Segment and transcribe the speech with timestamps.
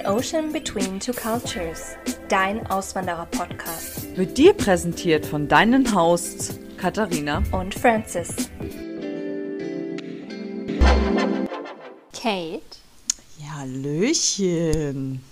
[0.00, 1.96] An Ocean Between Two Cultures,
[2.28, 4.16] dein Auswanderer-Podcast.
[4.16, 8.28] Wird dir präsentiert von deinen Hosts Katharina und Francis.
[12.12, 12.62] Kate.
[13.38, 15.22] Ja, Hallöchen.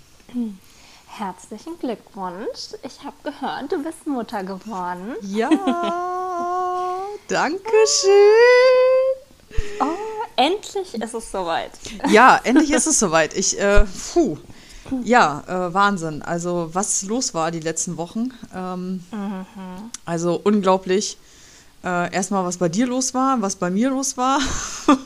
[1.07, 2.75] Herzlichen Glückwunsch.
[2.83, 5.15] Ich habe gehört, du bist Mutter geworden.
[5.21, 5.49] Ja,
[7.27, 9.79] danke schön.
[9.81, 9.85] Oh,
[10.35, 11.71] endlich ist es soweit.
[12.09, 13.35] Ja, endlich ist es soweit.
[13.35, 14.37] Ich, äh, puh.
[15.03, 16.21] Ja, äh, Wahnsinn.
[16.21, 18.33] Also, was los war die letzten Wochen.
[18.53, 19.45] Ähm, mhm.
[20.05, 21.17] Also, unglaublich.
[21.81, 24.41] Äh, erstmal, was bei dir los war, was bei mir los war.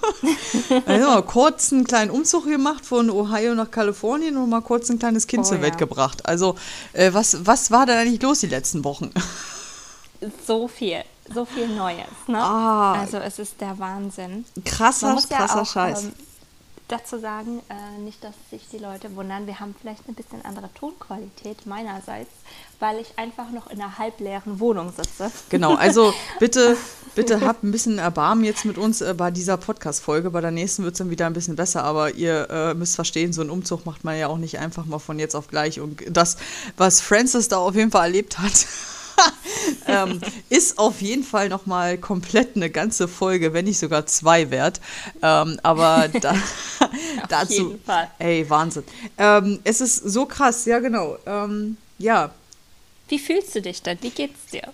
[0.87, 4.97] also, mal kurz einen kleinen Umzug gemacht von Ohio nach Kalifornien und mal kurz ein
[4.97, 5.79] kleines Kind oh, zur Welt ja.
[5.79, 6.25] gebracht.
[6.25, 6.55] Also,
[6.93, 9.11] äh, was, was war da eigentlich los die letzten Wochen?
[10.47, 12.07] so viel, so viel Neues.
[12.27, 12.39] Ne?
[12.39, 14.45] Ah, also, es ist der Wahnsinn.
[14.65, 16.03] Krasser, krasser ja auch, Scheiß.
[16.05, 16.13] Ähm,
[16.93, 20.69] dazu sagen, äh, nicht, dass sich die Leute wundern, wir haben vielleicht eine bisschen andere
[20.73, 22.29] Tonqualität meinerseits,
[22.79, 25.31] weil ich einfach noch in einer halbleeren Wohnung sitze.
[25.49, 26.77] Genau, also bitte,
[27.15, 30.29] bitte habt ein bisschen Erbarmen jetzt mit uns äh, bei dieser Podcast-Folge.
[30.29, 33.33] Bei der nächsten wird es dann wieder ein bisschen besser, aber ihr äh, müsst verstehen,
[33.33, 35.79] so einen Umzug macht man ja auch nicht einfach mal von jetzt auf gleich.
[35.79, 36.37] Und das,
[36.77, 38.67] was Francis da auf jeden Fall erlebt hat,
[39.87, 40.19] ähm,
[40.49, 44.79] ist auf jeden Fall nochmal komplett eine ganze Folge, wenn nicht sogar zwei wert.
[45.21, 46.35] Ähm, aber da,
[47.29, 47.79] dazu.
[48.19, 48.83] Ey, Wahnsinn.
[49.17, 51.17] Ähm, es ist so krass, ja, genau.
[51.25, 52.31] Ähm, ja.
[53.07, 53.97] Wie fühlst du dich denn?
[54.01, 54.73] Wie geht's dir?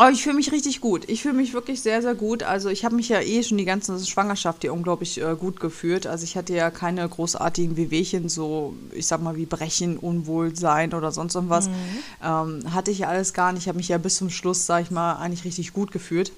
[0.00, 1.08] Oh, ich fühle mich richtig gut.
[1.08, 2.44] Ich fühle mich wirklich sehr, sehr gut.
[2.44, 6.06] Also ich habe mich ja eh schon die ganze Schwangerschaft hier unglaublich äh, gut gefühlt.
[6.06, 11.10] Also ich hatte ja keine großartigen Wehwehchen, so ich sag mal wie Brechen, Unwohlsein oder
[11.10, 11.68] sonst irgendwas.
[11.68, 11.74] Mhm.
[12.22, 13.62] Ähm, hatte ich ja alles gar nicht.
[13.62, 16.30] Ich habe mich ja bis zum Schluss, sag ich mal, eigentlich richtig gut gefühlt.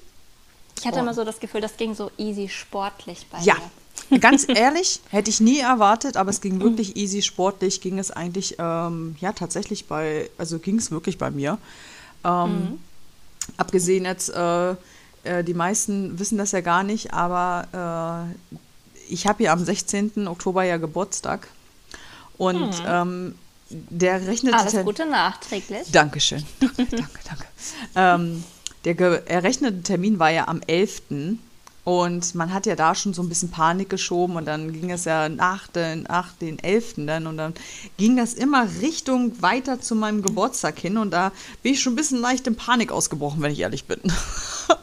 [0.79, 1.01] Ich hatte oh.
[1.01, 3.53] immer so das Gefühl, das ging so easy sportlich bei ja.
[4.09, 4.19] dir.
[4.19, 8.55] Ganz ehrlich, hätte ich nie erwartet, aber es ging wirklich easy sportlich, ging es eigentlich,
[8.57, 11.59] ähm, ja, tatsächlich bei, also ging es wirklich bei mir.
[12.25, 12.79] Ähm, mhm
[13.57, 14.71] Abgesehen jetzt, äh,
[15.23, 18.61] äh, die meisten wissen das ja gar nicht, aber äh,
[19.09, 20.27] ich habe ja am 16.
[20.27, 21.47] Oktober ja Geburtstag.
[22.37, 22.85] Und hm.
[22.87, 23.35] ähm,
[23.69, 24.53] der rechnet.
[24.53, 25.91] Alles Gute nachträglich.
[25.91, 26.43] Dankeschön.
[26.59, 27.45] Danke, danke, danke.
[27.95, 28.43] ähm,
[28.83, 31.03] der errechnete Termin war ja am 11.
[31.83, 35.05] Und man hat ja da schon so ein bisschen Panik geschoben und dann ging es
[35.05, 36.93] ja nach den, nach den 11.
[37.07, 37.55] dann und dann
[37.97, 41.31] ging das immer Richtung weiter zu meinem Geburtstag hin und da
[41.63, 43.99] bin ich schon ein bisschen leicht in Panik ausgebrochen, wenn ich ehrlich bin.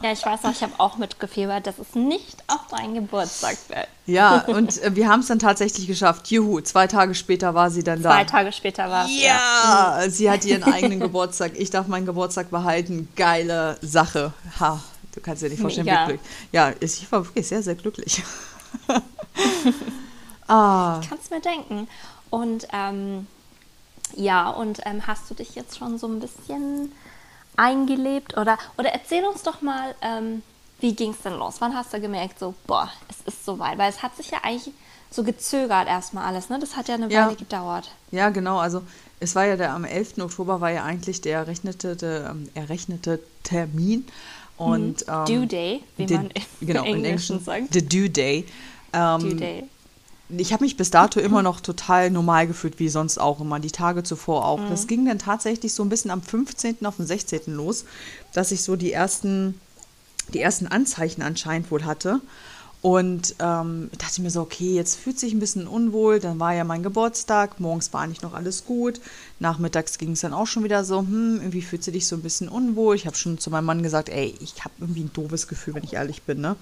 [0.03, 3.87] Ja, ich weiß noch, ich habe auch mitgefiebert, dass es nicht auf deinen Geburtstag fällt.
[4.05, 6.29] Ja, und äh, wir haben es dann tatsächlich geschafft.
[6.29, 8.11] Juhu, zwei Tage später war sie dann da.
[8.11, 9.11] Zwei Tage später war es.
[9.21, 11.53] Ja, ja, sie hat ihren eigenen Geburtstag.
[11.55, 13.09] Ich darf meinen Geburtstag behalten.
[13.15, 14.33] Geile Sache.
[14.59, 14.79] Ha,
[15.13, 16.03] Du kannst dir nicht vorstellen, ja.
[16.03, 16.31] wie glücklich.
[16.51, 18.23] Ja, ich war wirklich sehr, sehr glücklich.
[20.47, 20.99] ah.
[21.01, 21.87] Ich kann es mir denken.
[22.29, 23.27] Und ähm,
[24.15, 26.91] ja, und ähm, hast du dich jetzt schon so ein bisschen
[27.55, 28.37] eingelebt?
[28.37, 30.41] Oder, oder erzähl uns doch mal, ähm,
[30.79, 31.55] wie ging es denn los?
[31.59, 33.77] Wann hast du gemerkt, so, boah, es ist soweit?
[33.77, 34.73] Weil es hat sich ja eigentlich
[35.11, 36.59] so gezögert erstmal alles, ne?
[36.59, 37.25] Das hat ja eine ja.
[37.25, 37.91] Weile gedauert.
[38.11, 38.59] Ja, genau.
[38.59, 38.83] Also
[39.19, 40.19] es war ja der am 11.
[40.19, 44.07] Oktober war ja eigentlich der errechnete, der, ähm, errechnete Termin.
[44.59, 45.13] Und, mhm.
[45.13, 46.29] ähm, Due Day, wie the, man
[46.61, 47.73] genau, im Englischen sagt.
[47.73, 48.45] The Due Day.
[48.91, 49.63] Ähm, due Day.
[50.37, 53.71] Ich habe mich bis dato immer noch total normal gefühlt, wie sonst auch immer, die
[53.71, 54.59] Tage zuvor auch.
[54.59, 54.69] Mhm.
[54.69, 56.85] Das ging dann tatsächlich so ein bisschen am 15.
[56.85, 57.41] auf den 16.
[57.47, 57.85] los,
[58.33, 59.59] dass ich so die ersten,
[60.33, 62.19] die ersten Anzeichen anscheinend wohl hatte.
[62.81, 66.19] Und ähm, dachte mir so, okay, jetzt fühlt sich ein bisschen unwohl.
[66.19, 69.01] Dann war ja mein Geburtstag, morgens war eigentlich noch alles gut.
[69.39, 72.21] Nachmittags ging es dann auch schon wieder so, hm, irgendwie fühlt sie dich so ein
[72.21, 72.95] bisschen unwohl.
[72.95, 75.83] Ich habe schon zu meinem Mann gesagt, ey, ich habe irgendwie ein doofes Gefühl, wenn
[75.83, 76.55] ich ehrlich bin, ne?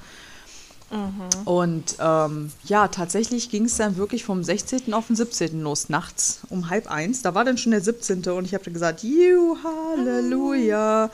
[0.90, 1.46] Mhm.
[1.46, 4.94] Und ähm, ja, tatsächlich ging es dann wirklich vom 16.
[4.94, 5.62] auf den 17.
[5.62, 7.22] los, nachts um halb eins.
[7.22, 8.24] Da war dann schon der 17.
[8.30, 11.12] und ich habe dann gesagt, Juhu, Halleluja.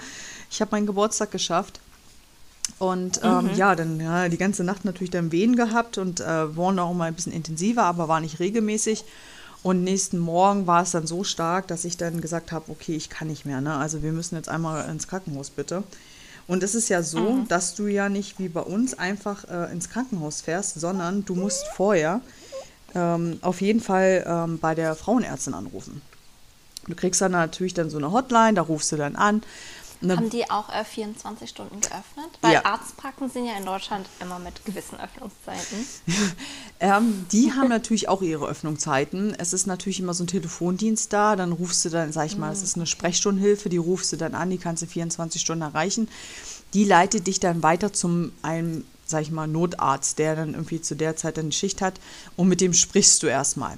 [0.49, 1.79] Ich habe meinen Geburtstag geschafft.
[2.79, 3.55] Und ähm, mhm.
[3.55, 7.05] ja, dann ja, die ganze Nacht natürlich dann Wehen gehabt und äh, wurden auch mal
[7.05, 9.05] ein bisschen intensiver, aber war nicht regelmäßig.
[9.61, 13.09] Und nächsten Morgen war es dann so stark, dass ich dann gesagt habe, okay, ich
[13.09, 13.61] kann nicht mehr.
[13.61, 13.73] Ne?
[13.73, 15.83] Also wir müssen jetzt einmal ins Krankenhaus bitte.
[16.47, 17.47] Und es ist ja so, mhm.
[17.47, 21.65] dass du ja nicht wie bei uns einfach äh, ins Krankenhaus fährst, sondern du musst
[21.75, 22.19] vorher
[22.93, 26.01] ähm, auf jeden Fall ähm, bei der Frauenärztin anrufen.
[26.87, 29.41] Du kriegst dann natürlich dann so eine Hotline, da rufst du dann an
[30.03, 32.27] Ne haben die auch äh, 24 Stunden geöffnet?
[32.41, 32.65] Weil ja.
[32.65, 35.85] Arztpraxen sind ja in Deutschland immer mit gewissen Öffnungszeiten.
[36.81, 39.33] ähm, die haben natürlich auch ihre Öffnungszeiten.
[39.37, 41.37] Es ist natürlich immer so ein Telefondienst da.
[41.37, 44.35] Dann rufst du dann, sag ich mal, es ist eine Sprechstundenhilfe, die rufst du dann
[44.35, 46.09] an, die kannst du 24 Stunden erreichen.
[46.73, 50.95] Die leitet dich dann weiter zum einem, sag ich mal, Notarzt, der dann irgendwie zu
[50.95, 51.99] der Zeit eine Schicht hat
[52.35, 53.77] und mit dem sprichst du erstmal.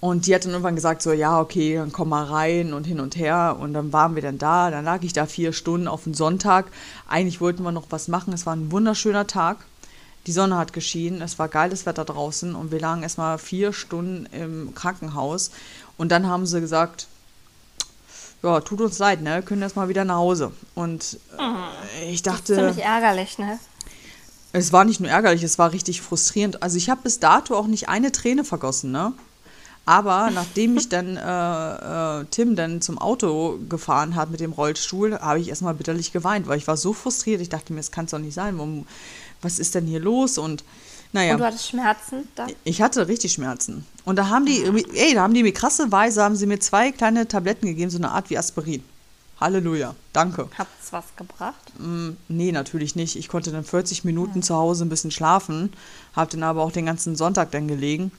[0.00, 3.00] Und die hat dann irgendwann gesagt, so, ja, okay, dann komm mal rein und hin
[3.00, 3.56] und her.
[3.60, 4.70] Und dann waren wir dann da.
[4.70, 6.66] Dann lag ich da vier Stunden auf den Sonntag.
[7.08, 8.32] Eigentlich wollten wir noch was machen.
[8.32, 9.58] Es war ein wunderschöner Tag.
[10.26, 11.22] Die Sonne hat geschienen.
[11.22, 12.54] Es war geiles Wetter draußen.
[12.54, 15.50] Und wir lagen erstmal vier Stunden im Krankenhaus.
[15.96, 17.06] Und dann haben sie gesagt,
[18.42, 19.36] ja, tut uns leid, ne?
[19.36, 20.52] Wir können erstmal wieder nach Hause.
[20.74, 22.54] Und äh, ich dachte.
[22.54, 23.58] Ziemlich ärgerlich, ne?
[24.52, 26.62] Es war nicht nur ärgerlich, es war richtig frustrierend.
[26.62, 29.12] Also ich habe bis dato auch nicht eine Träne vergossen, ne?
[29.84, 35.18] Aber nachdem ich dann äh, äh, Tim dann zum Auto gefahren hat mit dem Rollstuhl,
[35.18, 37.40] habe ich erstmal bitterlich geweint, weil ich war so frustriert.
[37.40, 38.58] Ich dachte mir, es kann es doch nicht sein.
[38.58, 38.86] Warum,
[39.40, 40.38] was ist denn hier los?
[40.38, 40.62] Und
[41.12, 41.32] naja.
[41.32, 42.46] Und du hattest Schmerzen da?
[42.62, 43.84] Ich hatte richtig Schmerzen.
[44.04, 44.62] Und da haben die,
[44.94, 48.12] ey, da haben die mir krasserweise, haben sie mir zwei kleine Tabletten gegeben, so eine
[48.12, 48.84] Art wie Aspirin.
[49.40, 50.48] Halleluja, danke.
[50.56, 51.72] Hat's was gebracht?
[51.78, 53.16] Mm, nee, natürlich nicht.
[53.16, 54.42] Ich konnte dann 40 Minuten ja.
[54.42, 55.72] zu Hause ein bisschen schlafen,
[56.14, 58.12] habe dann aber auch den ganzen Sonntag dann gelegen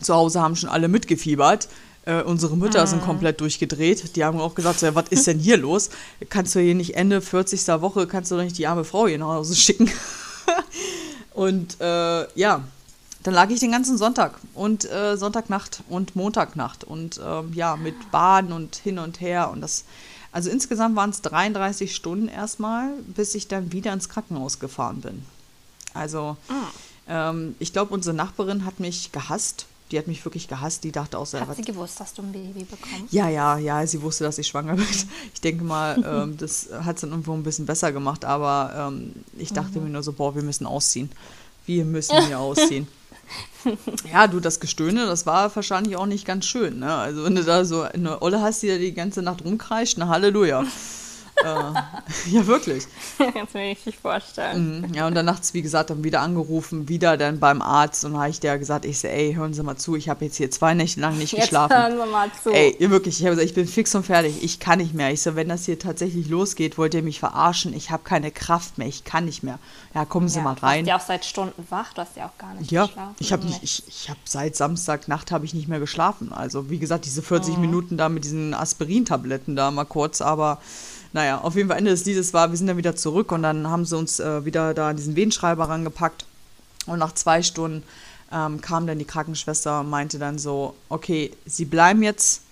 [0.00, 1.68] zu Hause haben schon alle mitgefiebert.
[2.04, 2.86] Äh, unsere Mütter mhm.
[2.86, 4.16] sind komplett durchgedreht.
[4.16, 5.90] Die haben auch gesagt, so, was ist denn hier los?
[6.30, 7.66] Kannst du hier nicht Ende 40.
[7.82, 9.90] Woche, kannst du doch nicht die arme Frau hier nach Hause schicken.
[11.34, 12.62] und äh, ja,
[13.24, 18.10] dann lag ich den ganzen Sonntag und äh, Sonntagnacht und Montagnacht und ähm, ja, mit
[18.10, 19.84] Baden und hin und her und das,
[20.32, 25.26] also insgesamt waren es 33 Stunden erstmal, bis ich dann wieder ins Krankenhaus gefahren bin.
[25.92, 26.54] Also, mhm.
[27.08, 30.84] ähm, ich glaube, unsere Nachbarin hat mich gehasst die hat mich wirklich gehasst.
[30.84, 31.48] Die dachte auch selber.
[31.48, 33.12] Hat sie gewusst, dass du ein Baby bekommst?
[33.12, 33.86] Ja, ja, ja.
[33.86, 34.86] Sie wusste, dass ich schwanger bin.
[35.34, 38.24] Ich denke mal, ähm, das hat es dann irgendwo ein bisschen besser gemacht.
[38.24, 39.84] Aber ähm, ich dachte mhm.
[39.84, 41.10] mir nur so, boah, wir müssen ausziehen.
[41.66, 42.88] Wir müssen hier ausziehen.
[44.12, 46.78] ja, du, das Gestöhne, das war wahrscheinlich auch nicht ganz schön.
[46.78, 46.94] Ne?
[46.94, 50.08] Also, wenn du da so eine Olle hast, die da die ganze Nacht rumkreischt, na
[50.08, 50.64] Halleluja
[51.44, 51.46] äh,
[52.30, 52.86] ja, wirklich.
[53.18, 54.82] Kannst du mir richtig vorstellen.
[54.82, 58.16] Mhm, ja, und dann nachts, wie gesagt, dann wieder angerufen, wieder dann beim Arzt und
[58.16, 60.50] habe ich der gesagt, ich so, ey, hören Sie mal zu, ich habe jetzt hier
[60.50, 61.76] zwei Nächte lang nicht jetzt geschlafen.
[61.76, 62.50] hören Sie mal zu.
[62.50, 65.12] Ey, wirklich, ich habe gesagt, ich bin fix und fertig, ich kann nicht mehr.
[65.12, 68.78] Ich so, wenn das hier tatsächlich losgeht, wollt ihr mich verarschen, ich habe keine Kraft
[68.78, 69.58] mehr, ich kann nicht mehr.
[69.94, 70.84] Ja, kommen Sie ja, mal rein.
[70.84, 73.14] Du warst ja auch seit Stunden wach, du hast ja auch gar nicht ja, geschlafen.
[73.18, 76.32] Ich habe ich, ich hab seit Samstagnacht habe ich nicht mehr geschlafen.
[76.32, 77.60] Also, wie gesagt, diese 40 mhm.
[77.60, 80.58] Minuten da mit diesen Aspirintabletten da mal kurz, aber
[81.12, 83.68] naja, auf jeden Fall Ende des Liedes war, wir sind dann wieder zurück und dann
[83.68, 86.26] haben sie uns äh, wieder da diesen Wehenschreiber rangepackt.
[86.86, 87.82] Und nach zwei Stunden
[88.32, 92.42] ähm, kam dann die Krankenschwester und meinte dann so, okay, sie bleiben jetzt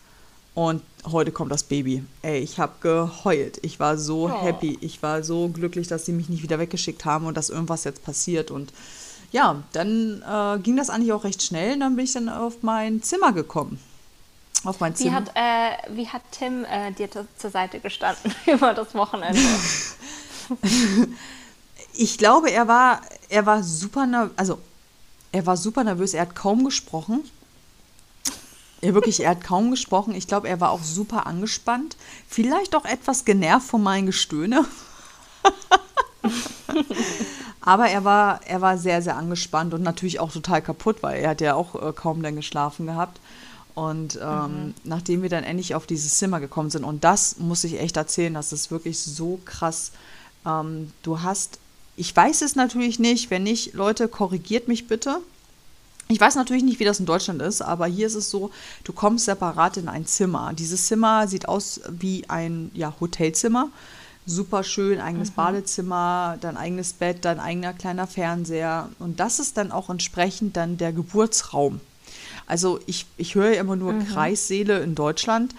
[0.55, 2.03] und heute kommt das Baby.
[2.23, 3.59] Ey, ich habe geheult.
[3.63, 4.43] Ich war so oh.
[4.43, 4.79] happy.
[4.81, 8.05] Ich war so glücklich, dass sie mich nicht wieder weggeschickt haben und dass irgendwas jetzt
[8.05, 8.51] passiert.
[8.51, 8.73] Und
[9.33, 11.75] ja, dann äh, ging das eigentlich auch recht schnell.
[11.75, 13.79] Und dann bin ich dann auf mein Zimmer gekommen
[14.69, 15.11] auf mein Zimmer.
[15.11, 19.41] Wie hat, äh, wie hat Tim äh, dir zur Seite gestanden über das Wochenende?
[21.95, 24.33] ich glaube, er war, er war super nervös.
[24.37, 24.59] Also,
[25.33, 26.15] er war super nervös.
[26.15, 27.25] Er hat kaum gesprochen.
[28.83, 30.15] Ja, wirklich, er hat kaum gesprochen.
[30.15, 31.97] Ich glaube, er war auch super angespannt.
[32.29, 34.65] Vielleicht auch etwas genervt von meinen Gestöhne.
[37.61, 41.31] Aber er war, er war sehr, sehr angespannt und natürlich auch total kaputt, weil er
[41.31, 43.19] hat ja auch äh, kaum dann geschlafen gehabt.
[43.77, 44.75] Und ähm, mhm.
[44.85, 48.33] nachdem wir dann endlich auf dieses Zimmer gekommen sind, und das muss ich echt erzählen,
[48.33, 49.93] das ist wirklich so krass.
[50.47, 51.59] Ähm, du hast,
[51.95, 55.19] ich weiß es natürlich nicht, wenn nicht, Leute, korrigiert mich bitte.
[56.09, 58.51] Ich weiß natürlich nicht, wie das in Deutschland ist, aber hier ist es so,
[58.85, 60.55] du kommst separat in ein Zimmer.
[60.55, 63.69] Dieses Zimmer sieht aus wie ein ja, Hotelzimmer.
[64.25, 65.35] Super schön, eigenes mhm.
[65.35, 68.89] Badezimmer, dein eigenes Bett, dein eigener kleiner Fernseher.
[69.01, 71.83] Und das ist dann auch entsprechend dann der Geburtsraum.
[72.47, 74.07] Also ich, ich höre ja immer nur mhm.
[74.07, 75.55] Kreissäle in Deutschland.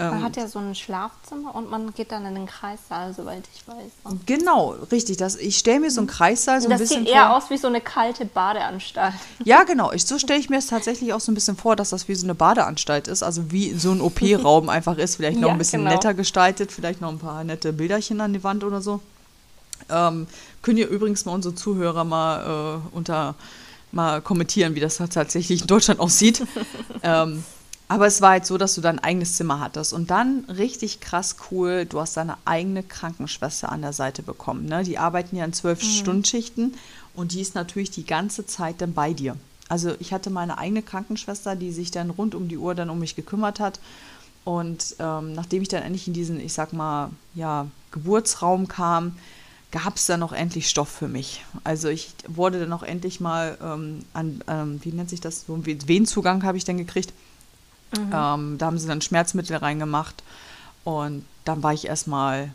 [0.00, 3.44] Man ähm, hat ja so ein Schlafzimmer und man geht dann in den Kreissaal, soweit
[3.54, 4.12] ich weiß.
[4.12, 4.20] Ne?
[4.24, 5.18] Genau, richtig.
[5.18, 7.58] Das, ich stelle mir so einen Kreissaal so ein das bisschen sieht eher aus wie
[7.58, 9.14] so eine kalte Badeanstalt.
[9.44, 9.92] Ja, genau.
[9.92, 12.14] Ich, so stelle ich mir es tatsächlich auch so ein bisschen vor, dass das wie
[12.14, 13.22] so eine Badeanstalt ist.
[13.22, 15.16] Also wie so ein OP-Raum einfach ist.
[15.16, 15.94] Vielleicht noch ja, ein bisschen genau.
[15.94, 19.00] netter gestaltet, vielleicht noch ein paar nette Bilderchen an die Wand oder so.
[19.90, 20.26] Ähm,
[20.62, 23.34] können ihr übrigens mal unsere Zuhörer mal äh, unter
[23.92, 26.42] mal kommentieren, wie das tatsächlich in Deutschland aussieht.
[27.02, 27.44] ähm,
[27.88, 29.92] aber es war halt so, dass du dein eigenes Zimmer hattest.
[29.92, 34.66] Und dann richtig krass cool, du hast deine eigene Krankenschwester an der Seite bekommen.
[34.66, 34.84] Ne?
[34.84, 35.88] Die arbeiten ja in zwölf mhm.
[35.88, 36.74] Stundschichten
[37.14, 39.36] und die ist natürlich die ganze Zeit dann bei dir.
[39.68, 43.00] Also ich hatte meine eigene Krankenschwester, die sich dann rund um die Uhr dann um
[43.00, 43.80] mich gekümmert hat.
[44.44, 49.16] Und ähm, nachdem ich dann endlich in diesen, ich sag mal, ja, Geburtsraum kam,
[49.70, 51.44] gab es dann noch endlich Stoff für mich.
[51.64, 55.54] Also ich wurde dann auch endlich mal ähm, an, ähm, wie nennt sich das, so
[55.54, 57.12] einen Wehenzugang habe ich dann gekriegt.
[57.96, 58.10] Mhm.
[58.12, 60.22] Ähm, da haben sie dann Schmerzmittel reingemacht
[60.84, 62.52] und dann war ich erstmal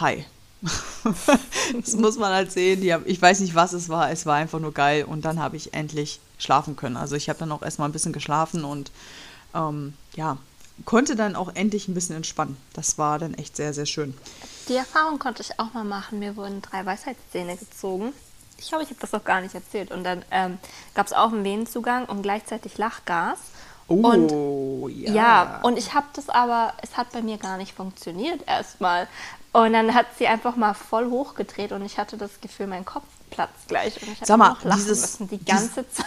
[0.00, 0.24] high.
[1.80, 2.80] das muss man halt sehen.
[2.80, 4.10] Die, ich weiß nicht, was es war.
[4.10, 5.04] Es war einfach nur geil.
[5.04, 6.96] Und dann habe ich endlich schlafen können.
[6.96, 8.90] Also ich habe dann auch erstmal ein bisschen geschlafen und
[9.54, 10.38] ähm, ja,
[10.84, 12.56] konnte dann auch endlich ein bisschen entspannen.
[12.72, 14.14] Das war dann echt sehr, sehr schön.
[14.68, 16.18] Die Erfahrung konnte ich auch mal machen.
[16.18, 18.12] Mir wurden drei Weisheitszähne gezogen.
[18.58, 19.92] Ich glaube, ich habe das noch gar nicht erzählt.
[19.92, 20.58] Und dann ähm,
[20.94, 23.38] gab es auch einen Venenzugang und gleichzeitig Lachgas.
[23.88, 25.12] Oh, und, ja.
[25.12, 25.60] ja.
[25.62, 29.06] Und ich habe das aber, es hat bei mir gar nicht funktioniert erstmal.
[29.52, 33.04] Und dann hat sie einfach mal voll hochgedreht und ich hatte das Gefühl, mein Kopf
[33.30, 34.02] platzt gleich.
[34.02, 36.06] Und ich habe noch lachen dieses, müssen die ganze Zeit.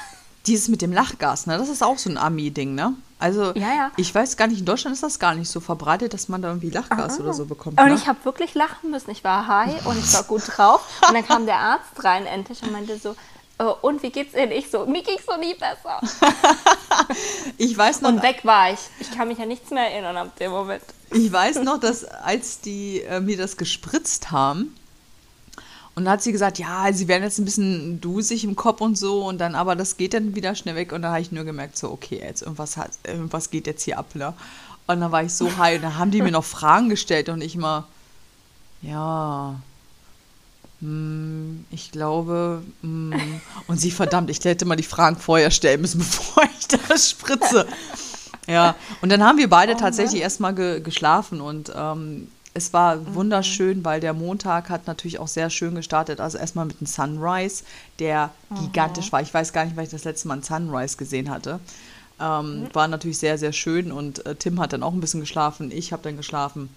[0.50, 1.58] Dieses mit dem Lachgas, ne?
[1.58, 2.96] Das ist auch so ein Ami-Ding, ne?
[3.20, 3.92] Also ja, ja.
[3.98, 6.48] ich weiß gar nicht, in Deutschland ist das gar nicht so verbreitet, dass man da
[6.48, 7.24] irgendwie Lachgas Aha.
[7.24, 7.80] oder so bekommt.
[7.80, 7.94] Und ne?
[7.94, 9.12] ich habe wirklich lachen müssen.
[9.12, 10.82] Ich war high und ich war gut drauf.
[11.08, 13.16] Und dann kam der Arzt rein endlich und meinte so,
[13.60, 14.52] oh, und wie geht's Ihnen?
[14.52, 16.00] Ich so, mir ging's so nie besser.
[17.58, 18.10] ich weiß noch.
[18.10, 18.80] Und weg war ich.
[19.00, 20.84] Ich kann mich ja nichts mehr erinnern ab dem Moment.
[21.12, 24.76] Ich weiß noch, dass als die äh, mir das gespritzt haben,
[26.00, 28.98] und dann hat sie gesagt, ja, sie werden jetzt ein bisschen dusig im Kopf und
[28.98, 29.26] so.
[29.28, 30.94] Und dann, aber das geht dann wieder schnell weg.
[30.94, 34.00] Und da habe ich nur gemerkt, so, okay, jetzt irgendwas hat, irgendwas geht jetzt hier
[34.00, 34.34] ab, ne?
[34.88, 35.76] Und dann war ich so high.
[35.76, 37.28] Und dann haben die mir noch Fragen gestellt.
[37.28, 37.84] Und ich mal,
[38.82, 39.60] ja,
[40.80, 43.42] hm, ich glaube, hm.
[43.68, 47.68] und sie, verdammt, ich hätte mal die Fragen vorher stellen müssen, bevor ich das spritze.
[48.48, 51.42] Ja, und dann haben wir beide oh, tatsächlich erstmal ge geschlafen.
[51.42, 53.16] Und ähm, es war mhm.
[53.16, 56.20] wunderschön, weil der Montag hat natürlich auch sehr schön gestartet.
[56.20, 57.64] Also erstmal mit einem Sunrise,
[58.00, 58.56] der mhm.
[58.62, 59.22] gigantisch war.
[59.22, 61.60] Ich weiß gar nicht, weil ich das letzte Mal einen Sunrise gesehen hatte.
[62.20, 62.76] Ähm, mhm.
[62.76, 65.72] War natürlich sehr, sehr schön und äh, Tim hat dann auch ein bisschen geschlafen.
[65.72, 66.70] Ich habe dann geschlafen.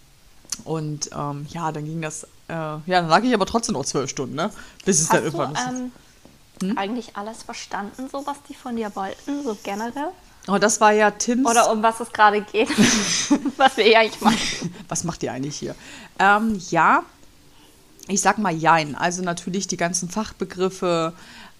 [0.64, 4.10] Und ähm, ja, dann ging das, äh, ja, dann lag ich aber trotzdem noch zwölf
[4.10, 4.50] Stunden, ne?
[4.84, 5.60] Bis es Hast dann irgendwann du,
[6.66, 6.78] ähm, hm?
[6.78, 10.10] eigentlich alles verstanden, so was die von dir wollten, so generell?
[10.48, 11.48] Oh, das war ja Tims.
[11.48, 12.68] Oder um was es gerade geht.
[13.56, 14.74] was wir hier eigentlich machen.
[14.88, 15.74] Was macht ihr eigentlich hier?
[16.18, 17.04] Ähm, ja,
[18.08, 18.94] ich sag mal Jein.
[18.96, 21.12] Also natürlich die ganzen Fachbegriffe,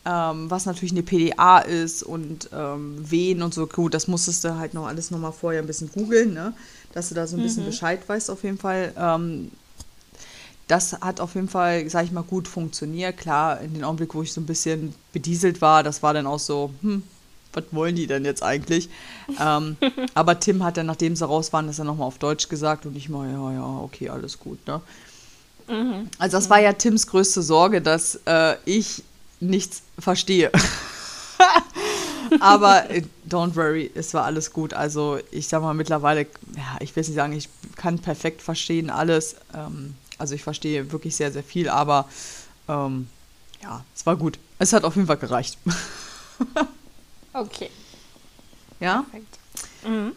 [0.05, 3.67] ähm, was natürlich eine PDA ist und ähm, wen und so.
[3.67, 6.53] Gut, das musstest du halt noch alles nochmal vorher ein bisschen googeln, ne?
[6.93, 7.69] dass du da so ein bisschen mhm.
[7.69, 8.93] Bescheid weißt auf jeden Fall.
[8.97, 9.51] Ähm,
[10.69, 13.17] das hat auf jeden Fall, sag ich mal, gut funktioniert.
[13.17, 16.39] Klar, in dem Augenblick, wo ich so ein bisschen bedieselt war, das war dann auch
[16.39, 17.03] so, hm,
[17.53, 18.89] was wollen die denn jetzt eigentlich?
[19.41, 19.77] ähm,
[20.15, 22.97] aber Tim hat dann, nachdem sie raus waren, das dann nochmal auf Deutsch gesagt und
[22.97, 24.81] ich mal, ja, ja, okay, alles gut, ne?
[25.69, 26.09] Mhm.
[26.19, 29.03] Also das war ja Tims größte Sorge, dass äh, ich
[29.41, 30.51] nichts verstehe.
[32.41, 34.75] aber äh, don't worry, es war alles gut.
[34.75, 36.23] Also ich sag mal mittlerweile,
[36.57, 39.37] ja, ich will nicht sagen, ich kann perfekt verstehen alles.
[39.55, 42.09] Ähm, also ich verstehe wirklich sehr, sehr viel, aber
[42.69, 43.09] ähm,
[43.63, 44.39] ja, es war gut.
[44.59, 45.59] Es hat auf jeden Fall gereicht.
[47.33, 47.71] Okay.
[48.81, 49.05] Ja?
[49.11, 49.39] Perfekt.
[49.87, 50.13] Mhm.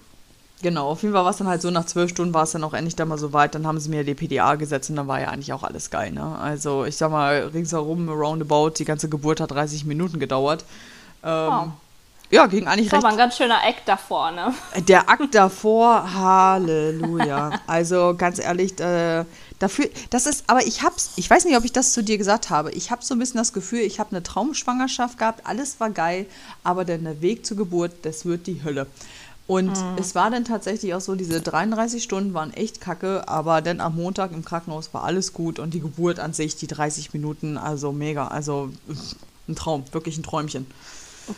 [0.61, 2.63] Genau, auf jeden Fall war es dann halt so, nach zwölf Stunden war es dann
[2.63, 5.07] auch endlich dann mal so weit, dann haben sie mir die PDA gesetzt und dann
[5.07, 6.37] war ja eigentlich auch alles geil, ne?
[6.39, 10.65] Also ich sag mal, ringsherum, roundabout, die ganze Geburt hat 30 Minuten gedauert.
[11.23, 11.67] Ähm, oh.
[12.31, 13.03] Ja, ging eigentlich das recht.
[13.03, 14.53] war ein ganz schöner Akt davor, ne?
[14.87, 17.59] Der Akt davor, Halleluja.
[17.67, 19.25] Also ganz ehrlich, äh,
[19.59, 22.49] Dafür, das ist, aber ich hab's, ich weiß nicht, ob ich das zu dir gesagt
[22.49, 22.71] habe.
[22.71, 26.25] Ich habe so ein bisschen das Gefühl, ich habe eine Traumschwangerschaft gehabt, alles war geil,
[26.63, 28.87] aber dann der Weg zur Geburt, das wird die Hölle.
[29.47, 29.97] Und mhm.
[29.97, 33.95] es war dann tatsächlich auch so, diese 33 Stunden waren echt kacke, aber dann am
[33.95, 37.91] Montag im Krankenhaus war alles gut und die Geburt an sich, die 30 Minuten, also
[37.91, 38.71] mega, also
[39.47, 40.65] ein Traum, wirklich ein Träumchen.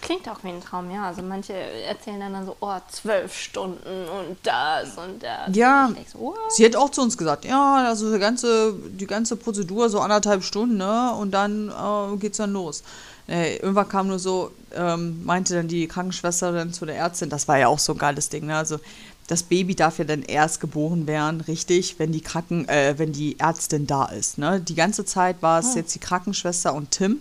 [0.01, 1.07] Klingt auch wie ein Traum, ja.
[1.07, 5.55] Also manche erzählen dann, so, oh, zwölf Stunden und das und das.
[5.55, 9.35] Ja, und so, sie hat auch zu uns gesagt, ja, also die ganze, die ganze
[9.35, 11.13] Prozedur so anderthalb Stunden, ne?
[11.13, 12.83] Und dann äh, geht's dann los.
[13.27, 17.47] Äh, irgendwann kam nur so, ähm, meinte dann die Krankenschwester dann zu der Ärztin, das
[17.47, 18.57] war ja auch so ein geiles Ding, ne?
[18.57, 18.79] Also
[19.27, 23.39] das Baby darf ja dann erst geboren werden, richtig, wenn die Kranken, äh, wenn die
[23.39, 24.37] Ärztin da ist.
[24.37, 24.61] Ne?
[24.61, 25.77] Die ganze Zeit war es oh.
[25.77, 27.19] jetzt die Krankenschwester und Tim.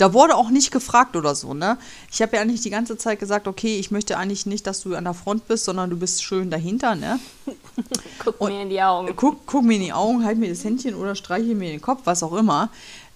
[0.00, 1.76] Da wurde auch nicht gefragt oder so, ne?
[2.10, 4.94] Ich habe ja eigentlich die ganze Zeit gesagt, okay, ich möchte eigentlich nicht, dass du
[4.94, 7.20] an der Front bist, sondern du bist schön dahinter, ne?
[8.18, 9.14] guck und, mir in die Augen.
[9.14, 12.00] Guck, guck mir in die Augen, halt mir das Händchen oder streiche mir den Kopf,
[12.04, 12.70] was auch immer.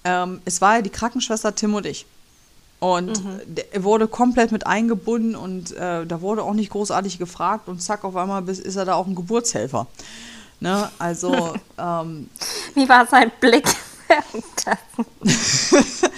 [0.04, 2.04] Ähm, es war ja die Krankenschwester Tim und ich.
[2.80, 3.40] Und mhm.
[3.72, 8.04] er wurde komplett mit eingebunden und äh, da wurde auch nicht großartig gefragt und zack,
[8.04, 9.86] auf einmal ist er da auch ein Geburtshelfer.
[10.60, 10.90] Ne?
[10.98, 11.54] Also.
[11.78, 12.28] ähm,
[12.74, 13.74] Wie war sein Blick?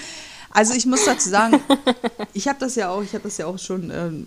[0.56, 1.60] Also ich muss dazu sagen,
[2.32, 4.26] ich habe das ja auch, ich habe das ja auch schon, ähm,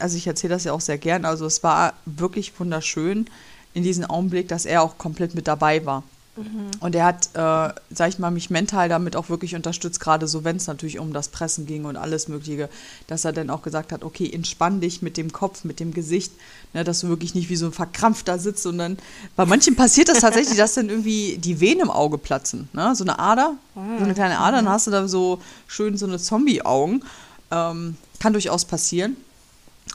[0.00, 1.24] also ich erzähle das ja auch sehr gern.
[1.24, 3.26] Also es war wirklich wunderschön
[3.74, 6.02] in diesem Augenblick, dass er auch komplett mit dabei war.
[6.38, 6.70] Mhm.
[6.80, 10.44] Und er hat, äh, sag ich mal, mich mental damit auch wirklich unterstützt, gerade so,
[10.44, 12.68] wenn es natürlich um das Pressen ging und alles Mögliche,
[13.08, 16.32] dass er dann auch gesagt hat, okay, entspann dich mit dem Kopf, mit dem Gesicht,
[16.72, 18.98] ne, dass du wirklich nicht wie so ein Verkrampfter sitzt und dann,
[19.36, 23.04] bei manchen passiert das tatsächlich, dass dann irgendwie die Venen im Auge platzen, ne, so
[23.04, 24.70] eine Ader, so eine kleine Ader, dann mhm.
[24.70, 27.02] hast du da so schön so eine Zombie-Augen,
[27.50, 29.16] ähm, kann durchaus passieren.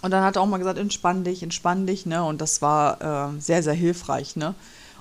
[0.02, 3.32] Und dann hat er auch mal gesagt, entspann dich, entspann dich, ne, und das war
[3.32, 4.56] äh, sehr, sehr hilfreich, ne.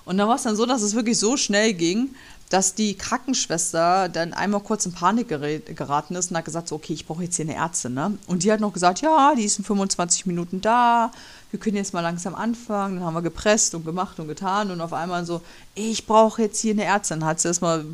[0.05, 2.15] Und dann war es dann so, dass es wirklich so schnell ging,
[2.53, 6.93] dass die Krankenschwester dann einmal kurz in Panik geraten ist und hat gesagt, so, okay,
[6.93, 7.95] ich brauche jetzt hier eine Ärztin.
[7.95, 8.19] Ne?
[8.27, 11.11] Und die hat noch gesagt, ja, die ist in 25 Minuten da,
[11.51, 12.97] wir können jetzt mal langsam anfangen.
[12.97, 15.41] Dann haben wir gepresst und gemacht und getan und auf einmal so,
[15.75, 17.21] ich brauche jetzt hier eine Ärztin.
[17.21, 17.87] Dann hat sie erstmal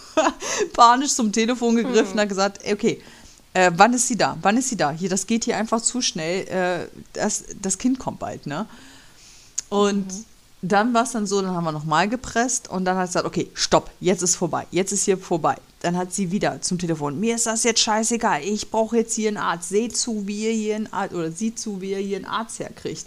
[0.72, 3.02] panisch zum Telefon gegriffen und hat gesagt, okay,
[3.52, 4.38] äh, wann ist sie da?
[4.40, 4.92] Wann ist sie da?
[4.92, 6.46] Hier, das geht hier einfach zu schnell.
[6.46, 8.66] Äh, das, das Kind kommt bald, ne?
[9.68, 10.24] Und mhm
[10.62, 13.26] dann war es dann so, dann haben wir nochmal gepresst und dann hat sie gesagt,
[13.26, 15.56] okay, stopp, jetzt ist vorbei, jetzt ist hier vorbei.
[15.80, 19.28] Dann hat sie wieder zum Telefon, mir ist das jetzt scheißegal, ich brauche jetzt hier
[19.28, 22.18] einen Arzt, seht zu, wie ihr hier einen Arzt, oder sieh zu, wie ihr hier
[22.18, 23.06] einen Arzt herkriegt.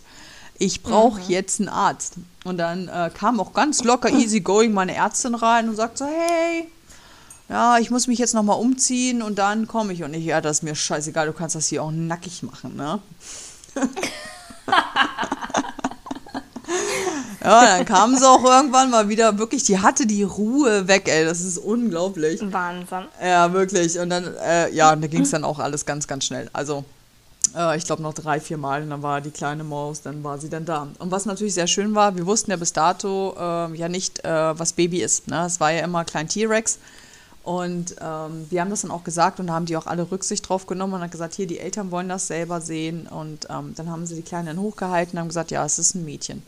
[0.57, 1.29] Ich brauche mhm.
[1.29, 2.15] jetzt einen Arzt.
[2.43, 6.05] Und dann äh, kam auch ganz locker, easy going meine Ärztin rein und sagt so,
[6.05, 6.67] hey,
[7.49, 10.03] ja, ich muss mich jetzt nochmal umziehen und dann komme ich.
[10.03, 12.99] Und ich, ja, das ist mir scheißegal, du kannst das hier auch nackig machen, ne?
[17.43, 21.25] Ja, dann kam sie auch irgendwann mal wieder wirklich, die hatte die Ruhe weg, ey,
[21.25, 22.39] das ist unglaublich.
[22.41, 23.03] Wahnsinn.
[23.21, 23.99] Ja, wirklich.
[23.99, 26.49] Und dann, äh, ja, da ging es dann auch alles ganz, ganz schnell.
[26.53, 26.85] Also,
[27.55, 30.37] äh, ich glaube noch drei, vier Mal und dann war die kleine Maus, dann war
[30.37, 30.87] sie dann da.
[30.99, 34.57] Und was natürlich sehr schön war, wir wussten ja bis dato äh, ja nicht, äh,
[34.57, 35.27] was Baby ist.
[35.27, 35.45] Ne?
[35.45, 36.79] Es war ja immer klein T-Rex.
[37.43, 40.47] Und ähm, wir haben das dann auch gesagt und da haben die auch alle Rücksicht
[40.47, 43.05] drauf genommen und haben gesagt, hier, die Eltern wollen das selber sehen.
[43.07, 46.05] Und ähm, dann haben sie die Kleinen hochgehalten und haben gesagt, ja, es ist ein
[46.05, 46.41] Mädchen.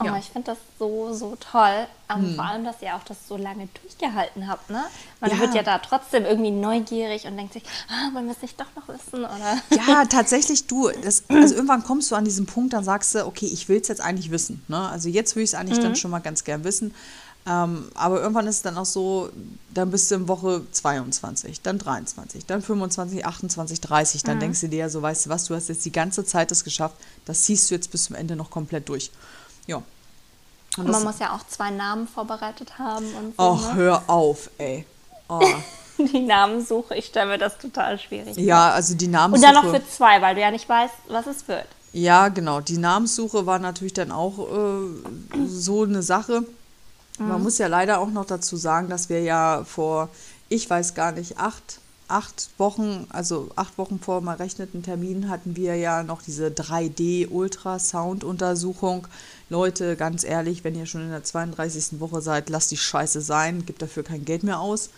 [0.00, 0.16] Oh, ja.
[0.18, 1.86] ich finde das so, so toll.
[2.12, 2.34] Um, hm.
[2.34, 4.82] Vor allem, dass ihr auch das so lange durchgehalten habt, ne?
[5.20, 5.38] Man ja.
[5.38, 8.88] wird ja da trotzdem irgendwie neugierig und denkt sich, ah, wir es nicht doch noch
[8.88, 9.58] wissen, oder?
[9.70, 13.46] Ja, tatsächlich, du, das, also irgendwann kommst du an diesen Punkt, dann sagst du, okay,
[13.46, 14.88] ich will es jetzt eigentlich wissen, ne?
[14.88, 15.84] Also jetzt will ich es eigentlich mhm.
[15.84, 16.92] dann schon mal ganz gern wissen.
[17.46, 19.30] Ähm, aber irgendwann ist es dann auch so,
[19.72, 24.22] dann bist du in Woche 22, dann 23, dann 25, 28, 30.
[24.22, 24.40] Dann mhm.
[24.40, 26.64] denkst du dir ja so, weißt du was, du hast jetzt die ganze Zeit es
[26.64, 29.10] geschafft, das ziehst du jetzt bis zum Ende noch komplett durch.
[29.66, 29.76] Ja.
[30.76, 33.42] Und, und man muss ja auch zwei Namen vorbereitet haben und so.
[33.42, 33.74] Ach, ne?
[33.74, 34.84] hör auf, ey.
[35.28, 35.40] Oh.
[35.98, 38.36] die Namensuche, ich stelle mir das total schwierig.
[38.36, 39.48] Ja, also die Namensuche.
[39.48, 41.66] Und dann noch für zwei, weil du ja nicht weißt, was es wird.
[41.92, 42.60] Ja, genau.
[42.60, 46.44] Die Namenssuche war natürlich dann auch äh, so eine Sache.
[47.18, 47.28] Mhm.
[47.28, 50.08] Man muss ja leider auch noch dazu sagen, dass wir ja vor,
[50.48, 51.78] ich weiß gar nicht, acht,
[52.14, 59.08] acht Wochen, also acht Wochen vor dem errechneten Termin hatten wir ja noch diese 3D-Ultrasound-Untersuchung
[59.50, 61.98] Leute, ganz ehrlich, wenn ihr schon in der 32.
[61.98, 64.90] Woche seid, lasst die Scheiße sein, gibt dafür kein Geld mehr aus.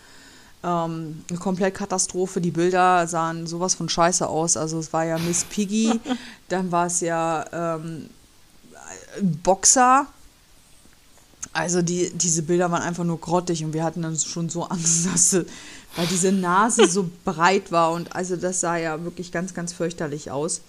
[0.63, 2.39] Ähm, eine Komplettkatastrophe.
[2.39, 4.55] Die Bilder sahen sowas von scheiße aus.
[4.55, 5.99] Also es war ja Miss Piggy,
[6.49, 8.11] dann war es ja ähm,
[9.43, 10.05] Boxer.
[11.53, 15.05] Also die, diese Bilder waren einfach nur grottig und wir hatten dann schon so Angst,
[15.13, 15.47] dass sie,
[15.97, 20.31] weil diese Nase so breit war und also das sah ja wirklich ganz, ganz fürchterlich
[20.31, 20.61] aus.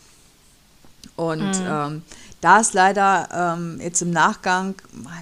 [1.15, 1.67] Und mhm.
[1.67, 2.03] ähm,
[2.41, 4.75] da ist leider ähm, jetzt im Nachgang,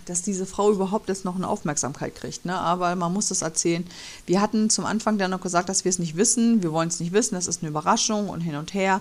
[0.05, 2.45] dass diese Frau überhaupt jetzt noch eine Aufmerksamkeit kriegt.
[2.45, 2.59] Ne?
[2.59, 3.87] Aber man muss das erzählen.
[4.27, 6.62] Wir hatten zum Anfang dann noch gesagt, dass wir es nicht wissen.
[6.62, 7.35] Wir wollen es nicht wissen.
[7.35, 9.01] Das ist eine Überraschung und hin und her.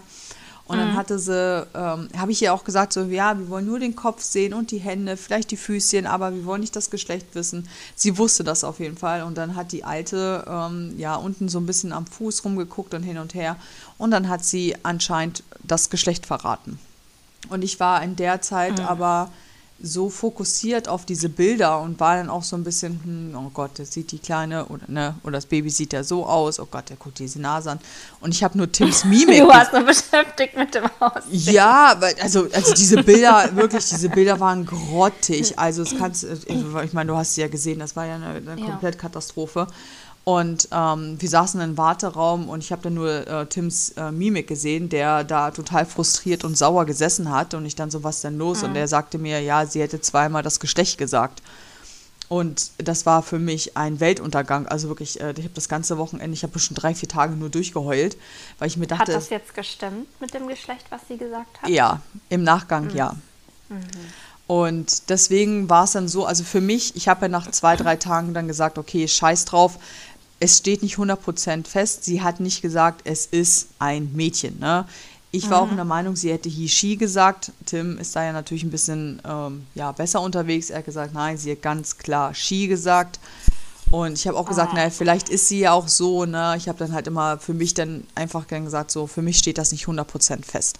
[0.68, 0.82] Und mhm.
[0.82, 3.96] dann hatte sie, ähm, habe ich ihr auch gesagt, so, ja, wir wollen nur den
[3.96, 7.68] Kopf sehen und die Hände, vielleicht die Füßchen, aber wir wollen nicht das Geschlecht wissen.
[7.96, 9.24] Sie wusste das auf jeden Fall.
[9.24, 13.04] Und dann hat die Alte, ähm, ja, unten so ein bisschen am Fuß rumgeguckt und
[13.04, 13.58] hin und her.
[13.98, 16.80] Und dann hat sie anscheinend das Geschlecht verraten.
[17.50, 18.86] Und ich war in der Zeit mhm.
[18.86, 19.30] aber
[19.82, 23.72] so fokussiert auf diese Bilder und war dann auch so ein bisschen, hm, oh Gott,
[23.76, 26.90] das sieht die Kleine oder ne, oder das Baby sieht ja so aus, oh Gott,
[26.90, 27.80] der guckt diese Nase an.
[28.22, 29.40] Und ich habe nur Tims Mimik.
[29.40, 31.54] du warst nur beschäftigt mit dem Aussehen.
[31.54, 35.60] Ja, also, also diese Bilder, wirklich, diese Bilder waren grottig.
[35.60, 38.62] Also es kannst, ich meine, du hast sie ja gesehen, das war ja eine, eine
[38.62, 38.80] ja.
[40.26, 44.48] Und ähm, wir saßen im Warteraum und ich habe dann nur äh, Tims äh, Mimik
[44.48, 47.54] gesehen, der da total frustriert und sauer gesessen hat.
[47.54, 48.64] Und ich dann so, was denn los?
[48.64, 48.70] Mhm.
[48.70, 51.44] Und er sagte mir, ja, sie hätte zweimal das Geschlecht gesagt.
[52.28, 54.68] Und das war für mich ein Weltuntergang.
[54.68, 57.50] Also wirklich, äh, ich habe das ganze Wochenende, ich habe bestimmt drei, vier Tage nur
[57.50, 58.18] durchgeheult,
[58.58, 59.14] weil ich mir dachte.
[59.14, 61.70] Hat das jetzt gestimmt mit dem Geschlecht, was sie gesagt hat?
[61.70, 62.96] Ja, im Nachgang mhm.
[62.96, 63.16] ja.
[63.70, 63.80] Mhm.
[64.48, 67.96] Und deswegen war es dann so, also für mich, ich habe ja nach zwei, drei
[67.96, 69.80] Tagen dann gesagt, okay, scheiß drauf,
[70.40, 72.04] es steht nicht 100% fest.
[72.04, 74.60] Sie hat nicht gesagt, es ist ein Mädchen.
[74.60, 74.86] Ne?
[75.32, 75.68] Ich war mhm.
[75.68, 77.52] auch in der Meinung, sie hätte he, she gesagt.
[77.66, 80.70] Tim ist da ja natürlich ein bisschen ähm, ja, besser unterwegs.
[80.70, 83.20] Er hat gesagt, nein, sie hat ganz klar she gesagt.
[83.92, 84.76] Und ich habe auch gesagt, ah.
[84.76, 86.56] naja, vielleicht ist sie ja auch so, ne?
[86.58, 89.58] Ich habe dann halt immer für mich dann einfach gern gesagt, so, für mich steht
[89.58, 90.80] das nicht 100% fest.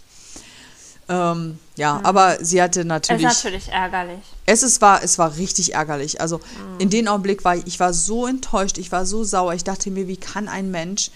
[1.08, 2.06] Ähm, ja, mhm.
[2.06, 3.26] aber sie hatte natürlich.
[3.26, 4.20] Es ist natürlich ärgerlich.
[4.46, 6.20] Es ist, war, es war richtig ärgerlich.
[6.20, 6.80] Also mhm.
[6.80, 9.54] in dem Augenblick war ich, ich war so enttäuscht, ich war so sauer.
[9.54, 11.12] Ich dachte mir, wie kann ein Mensch,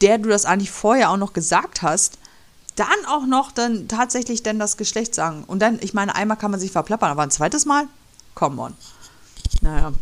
[0.00, 2.18] der du das eigentlich vorher auch noch gesagt hast,
[2.76, 5.44] dann auch noch dann tatsächlich denn das Geschlecht sagen.
[5.46, 7.86] Und dann, ich meine, einmal kann man sich verplappern, aber ein zweites Mal?
[8.34, 8.74] Come on.
[9.60, 9.92] Naja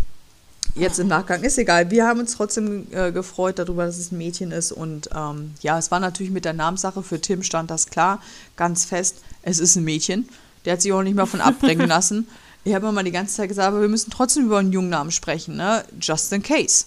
[0.74, 1.90] jetzt im Nachgang ist egal.
[1.90, 4.72] Wir haben uns trotzdem äh, gefreut darüber, dass es ein Mädchen ist.
[4.72, 8.22] Und ähm, ja, es war natürlich mit der Namenssache für Tim stand das klar,
[8.56, 9.16] ganz fest.
[9.42, 10.28] Es ist ein Mädchen.
[10.64, 12.28] Der hat sich auch nicht mehr von abbringen lassen.
[12.64, 15.56] Ich habe immer die ganze Zeit gesagt, aber wir müssen trotzdem über einen Jungnamen sprechen,
[15.56, 15.84] ne?
[16.00, 16.84] Just in case.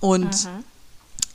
[0.00, 0.48] Und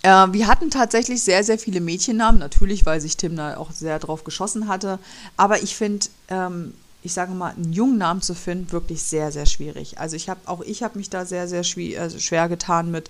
[0.03, 3.99] äh, wir hatten tatsächlich sehr, sehr viele Mädchennamen, natürlich, weil sich Tim da auch sehr
[3.99, 4.99] drauf geschossen hatte.
[5.37, 9.45] Aber ich finde, ähm, ich sage mal, einen jungen Namen zu finden, wirklich sehr, sehr
[9.45, 9.97] schwierig.
[9.97, 13.09] Also ich habe, auch ich habe mich da sehr, sehr schwer, also schwer getan mit.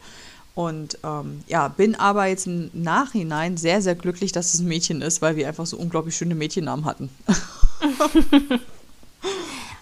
[0.54, 5.02] Und ähm, ja, bin aber jetzt im Nachhinein sehr, sehr glücklich, dass es ein Mädchen
[5.02, 7.10] ist, weil wir einfach so unglaublich schöne Mädchennamen hatten.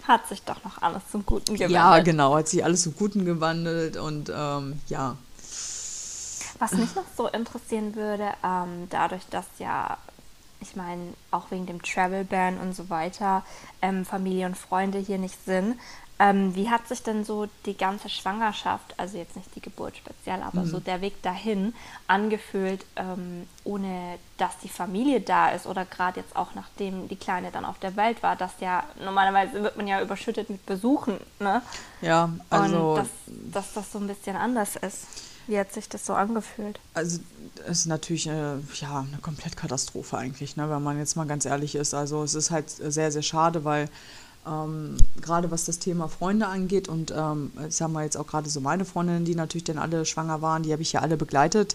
[0.06, 1.70] hat sich doch noch alles zum Guten gewandelt.
[1.70, 5.16] Ja, genau, hat sich alles zum Guten gewandelt und ähm, ja.
[6.58, 9.96] Was mich noch so interessieren würde, ähm, dadurch, dass ja
[10.60, 13.44] ich meine, auch wegen dem Travel Ban und so weiter,
[13.82, 15.76] ähm, Familie und Freunde hier nicht sind.
[16.22, 20.42] Ähm, wie hat sich denn so die ganze Schwangerschaft, also jetzt nicht die Geburt speziell,
[20.42, 20.66] aber mhm.
[20.66, 21.72] so der Weg dahin
[22.08, 27.50] angefühlt, ähm, ohne dass die Familie da ist oder gerade jetzt auch nachdem die Kleine
[27.50, 31.62] dann auf der Welt war, dass ja normalerweise wird man ja überschüttet mit Besuchen, ne?
[32.02, 32.90] Ja, also.
[32.90, 35.06] Und dass, dass das so ein bisschen anders ist.
[35.50, 36.78] Wie hat sich das so angefühlt?
[36.94, 37.18] Also
[37.66, 41.74] es ist natürlich äh, ja, eine Komplettkatastrophe eigentlich, ne, wenn man jetzt mal ganz ehrlich
[41.74, 41.92] ist.
[41.92, 43.88] Also es ist halt sehr, sehr schade, weil
[44.46, 48.48] ähm, gerade was das Thema Freunde angeht und ähm, jetzt haben wir jetzt auch gerade
[48.48, 51.74] so meine Freundinnen, die natürlich dann alle schwanger waren, die habe ich ja alle begleitet.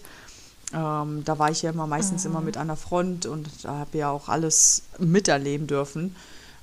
[0.74, 2.32] Ähm, da war ich ja immer meistens mhm.
[2.32, 6.16] immer mit an der Front und da habe ja auch alles miterleben dürfen.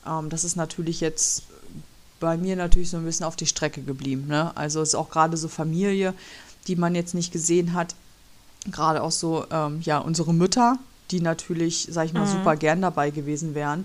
[0.07, 1.42] Ähm, das ist natürlich jetzt
[2.20, 4.29] bei mir natürlich so ein bisschen auf die Strecke geblieben.
[4.29, 4.57] Ne?
[4.57, 6.14] Also es ist auch gerade so Familie
[6.66, 7.94] die man jetzt nicht gesehen hat.
[8.70, 10.79] Gerade auch so, ähm, ja, unsere Mütter,
[11.11, 12.31] die natürlich, sag ich mal, mhm.
[12.31, 13.85] super gern dabei gewesen wären,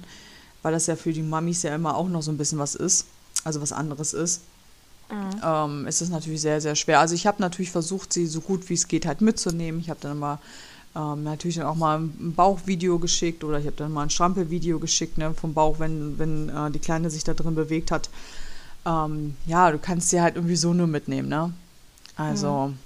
[0.62, 3.08] weil das ja für die Mamis ja immer auch noch so ein bisschen was ist,
[3.44, 4.42] also was anderes ist.
[5.10, 5.42] Mhm.
[5.44, 7.00] Ähm, ist es natürlich sehr, sehr schwer.
[7.00, 9.80] Also ich habe natürlich versucht, sie so gut wie es geht halt mitzunehmen.
[9.80, 10.40] Ich habe dann immer
[10.96, 14.80] ähm, natürlich dann auch mal ein Bauchvideo geschickt oder ich habe dann mal ein Strampelvideo
[14.80, 18.10] geschickt ne, vom Bauch, wenn, wenn äh, die Kleine sich da drin bewegt hat.
[18.86, 21.54] Ähm, ja, du kannst sie halt irgendwie so nur mitnehmen, ne?
[22.18, 22.78] Also, mhm.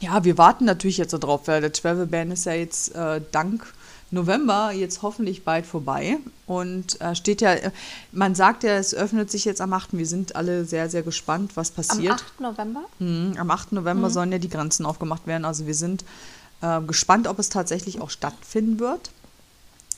[0.00, 3.72] ja, wir warten natürlich jetzt darauf, weil der Travel Ban ist ja jetzt äh, dank
[4.10, 6.18] November jetzt hoffentlich bald vorbei.
[6.46, 7.54] Und äh, steht ja,
[8.12, 9.90] man sagt ja, es öffnet sich jetzt am 8.
[9.92, 12.24] Wir sind alle sehr, sehr gespannt, was passiert.
[12.38, 12.58] Am 8.
[12.58, 12.82] November?
[12.98, 13.72] Mhm, am 8.
[13.72, 14.12] November mhm.
[14.12, 15.44] sollen ja die Grenzen aufgemacht werden.
[15.44, 16.04] Also wir sind
[16.60, 19.10] äh, gespannt, ob es tatsächlich auch stattfinden wird.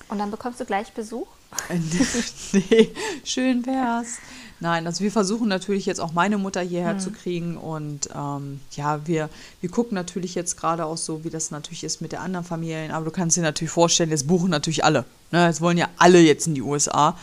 [0.09, 1.27] Und dann bekommst du gleich Besuch?
[2.53, 2.91] nee,
[3.25, 4.19] schön wär's.
[4.63, 7.01] Nein, also wir versuchen natürlich jetzt auch meine Mutter hierher mhm.
[7.01, 9.29] zu kriegen und ähm, ja, wir,
[9.61, 12.93] wir gucken natürlich jetzt gerade auch so, wie das natürlich ist mit der anderen Familien,
[12.93, 15.05] aber du kannst dir natürlich vorstellen, jetzt buchen natürlich alle.
[15.33, 15.47] Ne?
[15.47, 17.17] Jetzt wollen ja alle jetzt in die USA.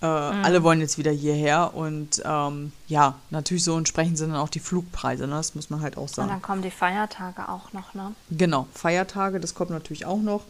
[0.00, 0.44] Äh, mhm.
[0.44, 4.60] Alle wollen jetzt wieder hierher und ähm, ja, natürlich so entsprechend sind dann auch die
[4.60, 5.36] Flugpreise, ne?
[5.36, 6.28] das muss man halt auch sagen.
[6.28, 8.14] Und dann kommen die Feiertage auch noch, ne?
[8.30, 10.44] Genau, Feiertage, das kommt natürlich auch noch.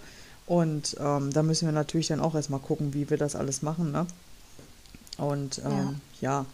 [0.46, 3.90] Und ähm, da müssen wir natürlich dann auch erstmal gucken, wie wir das alles machen.
[3.92, 4.06] Ne?
[5.18, 6.44] Und ähm, ja.
[6.44, 6.46] ja.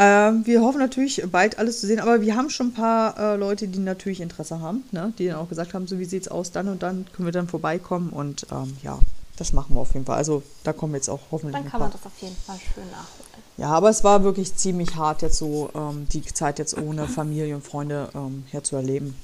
[0.00, 3.36] Ähm, wir hoffen natürlich bald alles zu sehen, aber wir haben schon ein paar äh,
[3.36, 5.12] Leute, die natürlich Interesse haben, ne?
[5.18, 7.32] die dann auch gesagt haben, so wie sieht es aus, dann und dann können wir
[7.32, 9.00] dann vorbeikommen und ähm, ja,
[9.36, 10.16] das machen wir auf jeden Fall.
[10.16, 11.60] Also da kommen jetzt auch hoffentlich.
[11.60, 13.42] Dann kann man das auf jeden Fall schön nachholen.
[13.56, 17.56] Ja, aber es war wirklich ziemlich hart, jetzt so ähm, die Zeit jetzt ohne Familie
[17.56, 19.16] und Freunde ähm, herzuerleben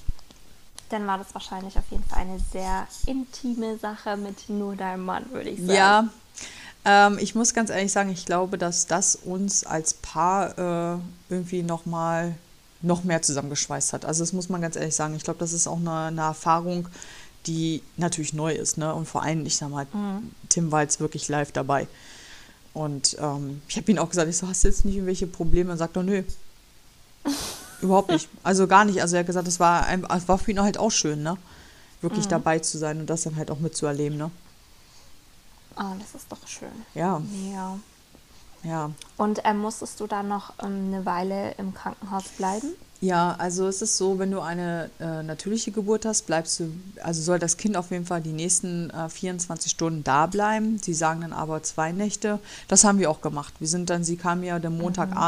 [0.88, 5.30] dann war das wahrscheinlich auf jeden Fall eine sehr intime Sache mit nur deinem Mann,
[5.30, 5.72] würde ich sagen.
[5.72, 6.08] Ja,
[6.84, 10.58] ähm, ich muss ganz ehrlich sagen, ich glaube, dass das uns als Paar
[10.96, 12.34] äh, irgendwie nochmal
[12.82, 14.04] noch mehr zusammengeschweißt hat.
[14.04, 15.14] Also das muss man ganz ehrlich sagen.
[15.14, 16.88] Ich glaube, das ist auch eine, eine, Erfahrung,
[17.46, 18.76] die natürlich neu ist.
[18.76, 18.94] Ne?
[18.94, 20.32] Und vor allem, ich sag mal, mhm.
[20.50, 21.88] Tim war jetzt wirklich live dabei.
[22.74, 25.72] Und ähm, ich habe ihm auch gesagt, ich so, hast du jetzt nicht irgendwelche Probleme?
[25.72, 26.22] Und sagt er, nö.
[27.84, 28.28] Überhaupt nicht.
[28.42, 29.02] Also gar nicht.
[29.02, 31.36] Also er hat gesagt, es war, ein, war für ihn halt auch schön, ne?
[32.00, 32.30] Wirklich mhm.
[32.30, 34.30] dabei zu sein und das dann halt auch mitzuerleben, ne?
[35.76, 36.72] Ah, das ist doch schön.
[36.94, 37.20] Ja.
[37.52, 37.78] Ja.
[38.62, 38.90] Ja.
[39.18, 42.68] Und ähm, musstest du dann noch ähm, eine Weile im Krankenhaus bleiben?
[43.02, 47.20] Ja, also es ist so, wenn du eine äh, natürliche Geburt hast, bleibst du, also
[47.20, 50.78] soll das Kind auf jeden Fall die nächsten äh, 24 Stunden da bleiben.
[50.78, 52.38] Sie sagen dann aber zwei Nächte.
[52.66, 53.52] Das haben wir auch gemacht.
[53.58, 55.18] Wir sind dann, sie kam ja den Montag mhm.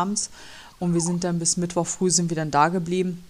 [0.78, 3.24] Und wir sind dann bis Mittwoch früh sind wir dann da geblieben.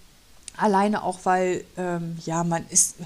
[0.56, 2.96] Alleine auch, weil, ähm, ja, man ist,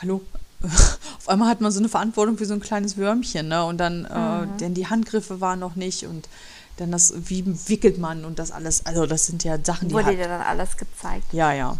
[0.00, 0.20] hallo,
[0.62, 3.64] auf einmal hat man so eine Verantwortung für so ein kleines Würmchen, ne?
[3.64, 4.56] Und dann, äh, mhm.
[4.58, 6.28] denn die Handgriffe waren noch nicht und
[6.76, 9.94] dann das, wie wickelt man und das alles, also das sind ja Sachen, die.
[9.94, 11.32] Wurde dir dann alles gezeigt?
[11.32, 11.76] Ja, ja.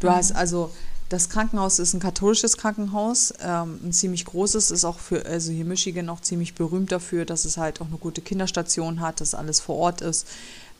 [0.00, 0.14] Du mhm.
[0.14, 0.70] hast also,
[1.08, 5.64] das Krankenhaus ist ein katholisches Krankenhaus, ähm, ein ziemlich großes, ist auch für, also hier
[5.64, 9.60] Michigan auch ziemlich berühmt dafür, dass es halt auch eine gute Kinderstation hat, dass alles
[9.60, 10.26] vor Ort ist.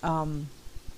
[0.05, 0.49] Ähm,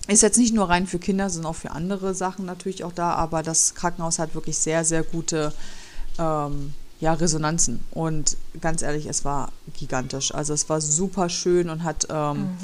[0.08, 3.12] ist jetzt nicht nur rein für Kinder, sondern auch für andere Sachen natürlich auch da,
[3.14, 5.52] aber das Krankenhaus hat wirklich sehr, sehr gute
[6.18, 7.80] ähm, ja, Resonanzen.
[7.90, 10.32] Und ganz ehrlich, es war gigantisch.
[10.32, 12.56] Also es war super schön und hat, ähm, mhm.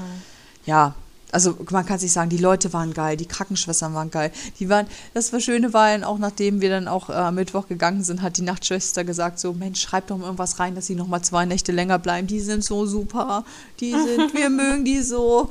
[0.66, 0.94] ja,
[1.32, 4.30] also man kann sich sagen, die Leute waren geil, die Krankenschwestern waren geil.
[4.60, 8.22] Die waren, das war schöne weil auch nachdem wir dann auch äh, Mittwoch gegangen sind,
[8.22, 11.22] hat die Nachtschwester gesagt, so Mensch, schreib doch mal irgendwas rein, dass sie noch mal
[11.22, 12.26] zwei Nächte länger bleiben.
[12.26, 13.44] Die sind so super,
[13.80, 15.48] die sind, wir mögen die so.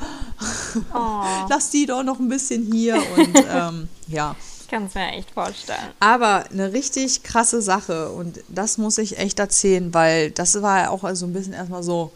[0.94, 1.24] Oh.
[1.50, 4.36] Lass die doch noch ein bisschen hier und ähm, ja
[4.70, 5.92] kann es mir echt vorstellen.
[6.00, 10.90] Aber eine richtig krasse Sache und das muss ich echt erzählen, weil das war ja
[10.92, 12.14] auch so ein bisschen erstmal so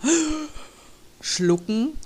[1.22, 1.98] schlucken.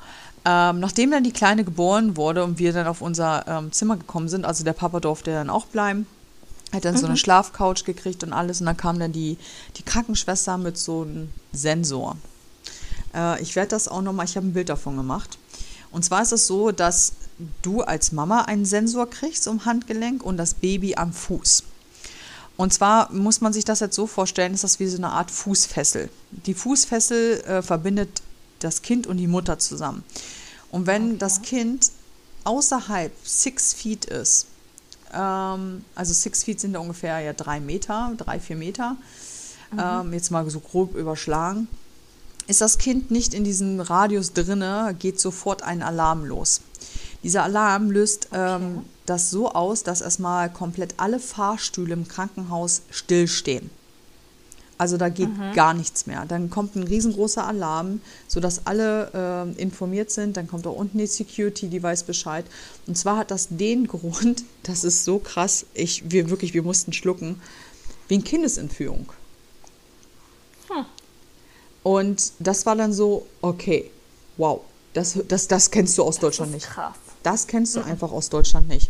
[0.49, 4.29] Ähm, nachdem dann die Kleine geboren wurde und wir dann auf unser ähm, Zimmer gekommen
[4.29, 6.07] sind, also der Papa durfte dann auch bleiben,
[6.73, 6.97] hat dann mhm.
[6.97, 7.17] so eine mhm.
[7.17, 9.37] Schlafcouch gekriegt und alles und dann kam dann die,
[9.77, 12.17] die Krankenschwester mit so einem Sensor.
[13.13, 15.37] Äh, ich werde das auch nochmal, ich habe ein Bild davon gemacht.
[15.91, 17.13] Und zwar ist es so, dass
[17.61, 21.63] du als Mama einen Sensor kriegst um Handgelenk und das Baby am Fuß.
[22.57, 25.29] Und zwar muss man sich das jetzt so vorstellen, ist das wie so eine Art
[25.29, 26.09] Fußfessel.
[26.31, 28.23] Die Fußfessel äh, verbindet
[28.59, 30.03] das Kind und die Mutter zusammen.
[30.71, 31.17] Und wenn okay.
[31.19, 31.91] das Kind
[32.43, 34.47] außerhalb six feet ist,
[35.13, 38.95] ähm, also six feet sind ja ungefähr ja drei Meter, drei, vier Meter,
[39.71, 39.79] mhm.
[39.79, 41.67] ähm, jetzt mal so grob überschlagen,
[42.47, 46.61] ist das Kind nicht in diesem Radius drinne, geht sofort ein Alarm los.
[47.23, 53.69] Dieser Alarm löst ähm, das so aus, dass erstmal komplett alle Fahrstühle im Krankenhaus stillstehen.
[54.79, 55.51] Also da geht mhm.
[55.53, 56.23] gar nichts mehr.
[56.25, 59.11] Dann kommt ein riesengroßer Alarm, sodass alle
[59.57, 60.37] äh, informiert sind.
[60.37, 62.45] Dann kommt auch unten die Security, die weiß Bescheid.
[62.87, 66.93] Und zwar hat das den Grund, das ist so krass, ich, wir wirklich, wir mussten
[66.93, 67.41] schlucken,
[68.07, 69.11] wegen Kindesentführung.
[70.69, 70.85] Hm.
[71.83, 73.91] Und das war dann so, okay,
[74.37, 74.61] wow,
[74.93, 76.67] das, das, das kennst du aus das Deutschland nicht.
[76.67, 76.95] Krass.
[77.21, 77.87] Das kennst du mhm.
[77.87, 78.89] einfach aus Deutschland nicht.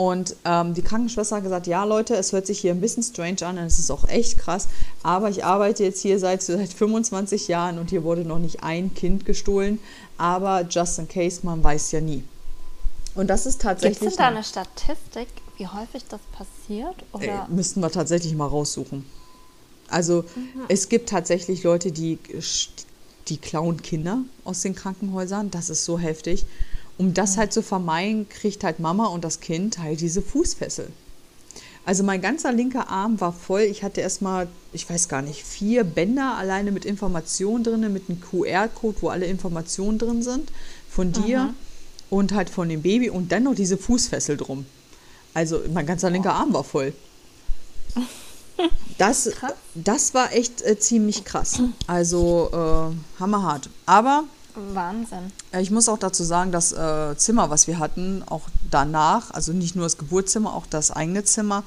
[0.00, 3.42] Und ähm, die Krankenschwester hat gesagt, ja Leute, es hört sich hier ein bisschen strange
[3.42, 4.66] an und es ist auch echt krass,
[5.02, 8.94] aber ich arbeite jetzt hier seit, seit 25 Jahren und hier wurde noch nicht ein
[8.94, 9.78] Kind gestohlen,
[10.16, 12.24] aber just in case, man weiß ja nie.
[13.14, 13.98] Und das ist tatsächlich...
[13.98, 16.96] Gibt es da eine Statistik, wie häufig das passiert?
[17.12, 17.46] Oder?
[17.46, 19.04] Äh, müssten wir tatsächlich mal raussuchen.
[19.90, 20.62] Also mhm.
[20.68, 22.18] es gibt tatsächlich Leute, die,
[23.28, 25.50] die klauen Kinder aus den Krankenhäusern.
[25.50, 26.46] Das ist so heftig.
[27.00, 30.92] Um das halt zu vermeiden, kriegt halt Mama und das Kind halt diese Fußfessel.
[31.86, 33.62] Also mein ganzer linker Arm war voll.
[33.62, 38.20] Ich hatte erstmal, ich weiß gar nicht, vier Bänder alleine mit Informationen drin, mit einem
[38.20, 40.52] QR-Code, wo alle Informationen drin sind.
[40.90, 41.54] Von dir mhm.
[42.10, 44.66] und halt von dem Baby und dann noch diese Fußfessel drum.
[45.32, 46.92] Also mein ganzer linker Arm war voll.
[48.98, 49.30] Das,
[49.74, 51.62] das war echt äh, ziemlich krass.
[51.86, 53.70] Also äh, hammerhart.
[53.86, 54.24] Aber
[54.74, 55.32] Wahnsinn.
[55.58, 59.76] Ich muss auch dazu sagen, das äh, Zimmer, was wir hatten, auch danach, also nicht
[59.76, 61.64] nur das Geburtszimmer, auch das eigene Zimmer,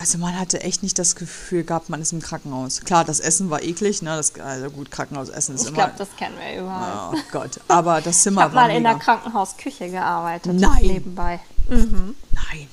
[0.00, 2.80] also man hatte echt nicht das Gefühl gehabt, man ist im Krankenhaus.
[2.80, 4.16] Klar, das Essen war eklig, ne?
[4.16, 5.76] Das, also gut, Krankenhausessen ist ich immer.
[5.76, 7.10] Ich glaube, das kennen wir überall.
[7.12, 8.70] Oh Gott, aber das Zimmer ich war.
[8.70, 10.54] Ich habe mal in der Krankenhausküche gearbeitet.
[10.54, 10.80] Nein.
[10.80, 11.40] Nebenbei.
[11.68, 12.14] Mhm.
[12.32, 12.68] Nein.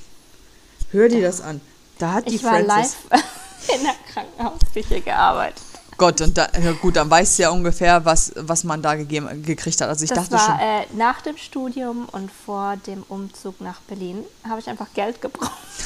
[0.92, 1.60] Hör dir das an.
[1.98, 2.96] Da hat die ich war live
[3.76, 5.62] in der Krankenhausküche gearbeitet.
[5.98, 9.44] Gott, und da, ja gut, dann weißt du ja ungefähr, was, was man da gegeben,
[9.44, 9.90] gekriegt hat.
[9.90, 10.60] Also ich das dachte war, schon.
[10.60, 15.52] Äh, nach dem Studium und vor dem Umzug nach Berlin habe ich einfach Geld gebraucht.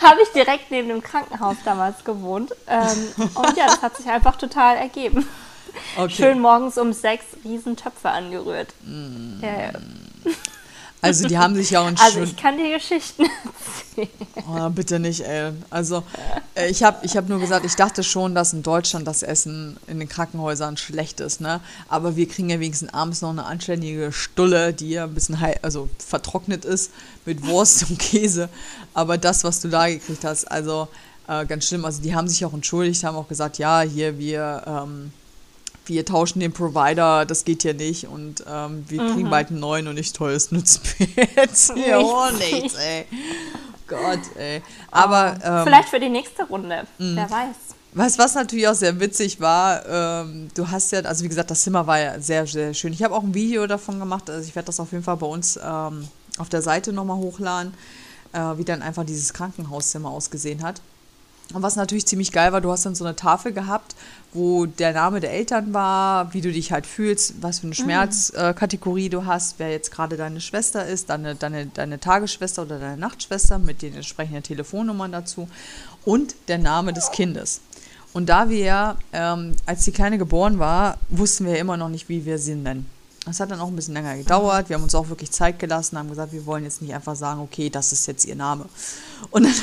[0.00, 2.52] habe ich direkt neben dem Krankenhaus damals gewohnt.
[2.68, 5.26] Ähm, und ja, das hat sich einfach total ergeben.
[5.96, 6.10] Okay.
[6.10, 8.72] Schön morgens um sechs Riesentöpfe angerührt.
[8.82, 9.40] Mm.
[9.42, 9.72] Ja, ja.
[11.00, 14.08] Also die haben sich ja auch Also ich kann dir Geschichten erzählen.
[14.48, 15.52] Oh, bitte nicht, ey.
[15.70, 16.02] Also
[16.54, 19.76] äh, ich habe ich hab nur gesagt, ich dachte schon, dass in Deutschland das Essen
[19.86, 21.60] in den Krankenhäusern schlecht ist, ne?
[21.88, 25.88] Aber wir kriegen ja wenigstens abends noch eine anständige Stulle, die ja ein bisschen also
[25.98, 26.90] vertrocknet ist
[27.24, 28.48] mit Wurst und Käse.
[28.94, 30.88] Aber das, was du da gekriegt hast, also
[31.28, 31.84] äh, ganz schlimm.
[31.84, 35.12] Also die haben sich auch entschuldigt, haben auch gesagt, ja, hier wir ähm,
[35.86, 39.14] wir tauschen den Provider, das geht ja nicht und ähm, wir mhm.
[39.14, 43.06] kriegen bald einen neuen und nicht tolles nützt mir jetzt hier auch nichts, ey.
[43.88, 44.62] Gott, ey.
[44.90, 45.36] Aber.
[45.40, 47.16] Oh, ähm, vielleicht für die nächste Runde, mh.
[47.16, 47.56] wer weiß.
[47.94, 51.62] Was, was natürlich auch sehr witzig war, ähm, du hast ja, also wie gesagt, das
[51.62, 52.92] Zimmer war ja sehr, sehr schön.
[52.92, 55.26] Ich habe auch ein Video davon gemacht, also ich werde das auf jeden Fall bei
[55.26, 57.72] uns ähm, auf der Seite nochmal hochladen,
[58.34, 60.82] äh, wie dann einfach dieses Krankenhauszimmer ausgesehen hat.
[61.54, 63.94] Und was natürlich ziemlich geil war, du hast dann so eine Tafel gehabt,
[64.32, 67.84] wo der Name der Eltern war, wie du dich halt fühlst, was für eine mhm.
[67.84, 72.78] Schmerzkategorie äh, du hast, wer jetzt gerade deine Schwester ist, deine, deine, deine Tagesschwester oder
[72.78, 75.48] deine Nachtschwester mit den entsprechenden Telefonnummern dazu
[76.04, 77.60] und der Name des Kindes.
[78.12, 82.24] Und da wir, ähm, als die Kleine geboren war, wussten wir immer noch nicht, wie
[82.24, 82.90] wir sie nennen.
[83.26, 84.68] Das hat dann auch ein bisschen länger gedauert.
[84.68, 87.40] Wir haben uns auch wirklich Zeit gelassen, haben gesagt, wir wollen jetzt nicht einfach sagen,
[87.40, 88.66] okay, das ist jetzt ihr Name.
[89.30, 89.54] Und dann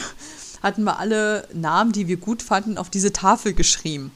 [0.63, 4.11] hatten wir alle Namen, die wir gut fanden, auf diese Tafel geschrieben.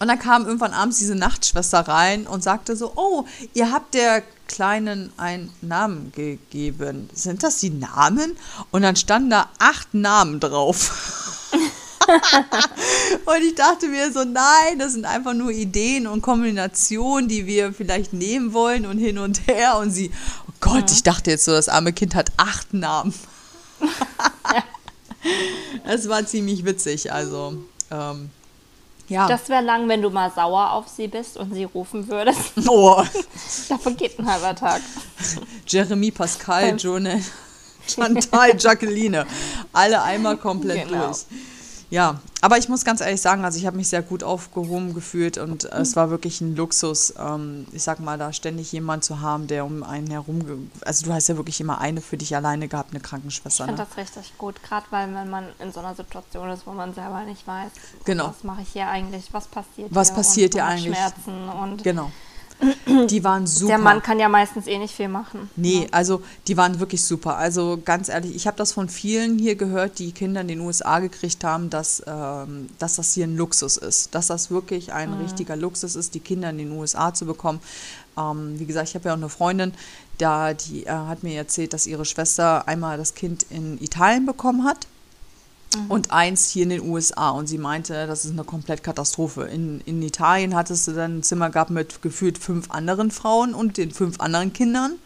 [0.00, 4.22] Und dann kam irgendwann abends diese Nachtschwester rein und sagte so, oh, ihr habt der
[4.48, 7.10] Kleinen einen Namen gegeben.
[7.12, 8.34] Sind das die Namen?
[8.70, 11.46] Und dann standen da acht Namen drauf.
[13.26, 17.74] und ich dachte mir so, nein, das sind einfach nur Ideen und Kombinationen, die wir
[17.74, 19.76] vielleicht nehmen wollen und hin und her.
[19.76, 20.10] Und sie,
[20.48, 20.96] oh Gott, ja.
[20.96, 23.12] ich dachte jetzt so, das arme Kind hat acht Namen.
[25.84, 27.54] Es war ziemlich witzig, also.
[27.90, 28.30] Ähm,
[29.08, 29.26] ja.
[29.26, 32.52] Das wäre lang, wenn du mal sauer auf sie bist und sie rufen würdest.
[32.68, 33.02] Oh.
[33.68, 34.80] Davon geht ein halber Tag.
[35.66, 37.18] Jeremy, Pascal, Jonah,
[37.88, 39.26] Chantal, Jacqueline.
[39.72, 41.06] Alle einmal komplett genau.
[41.06, 41.18] durch.
[41.90, 45.38] Ja, aber ich muss ganz ehrlich sagen, also ich habe mich sehr gut aufgehoben gefühlt
[45.38, 49.20] und äh, es war wirklich ein Luxus, ähm, ich sag mal, da ständig jemand zu
[49.20, 52.68] haben, der um einen herum, also du hast ja wirklich immer eine für dich alleine
[52.68, 53.64] gehabt, eine Krankenschwester.
[53.64, 53.88] Ich finde ne?
[53.88, 57.24] das richtig gut, gerade weil wenn man in so einer Situation ist, wo man selber
[57.24, 57.72] nicht weiß,
[58.04, 58.28] genau.
[58.28, 62.12] was mache ich hier eigentlich, was passiert was hier passiert hier eigentlich, Schmerzen und genau.
[63.08, 63.68] Die waren super.
[63.68, 65.50] Der Mann kann ja meistens eh nicht viel machen.
[65.56, 65.86] Nee, ja.
[65.92, 67.36] also die waren wirklich super.
[67.36, 70.98] Also ganz ehrlich, ich habe das von vielen hier gehört, die Kinder in den USA
[70.98, 74.14] gekriegt haben, dass, ähm, dass das hier ein Luxus ist.
[74.14, 75.22] Dass das wirklich ein mhm.
[75.22, 77.60] richtiger Luxus ist, die Kinder in den USA zu bekommen.
[78.18, 79.72] Ähm, wie gesagt, ich habe ja auch eine Freundin,
[80.18, 84.64] da, die äh, hat mir erzählt, dass ihre Schwester einmal das Kind in Italien bekommen
[84.64, 84.86] hat
[85.76, 85.90] mhm.
[85.90, 87.30] und eins hier in den USA.
[87.30, 89.42] Und sie meinte, das ist eine komplett Katastrophe.
[89.42, 93.76] In, in Italien hattest du dann ein Zimmer gehabt mit gefühlt fünf anderen Frauen und
[93.76, 94.98] den fünf anderen Kindern.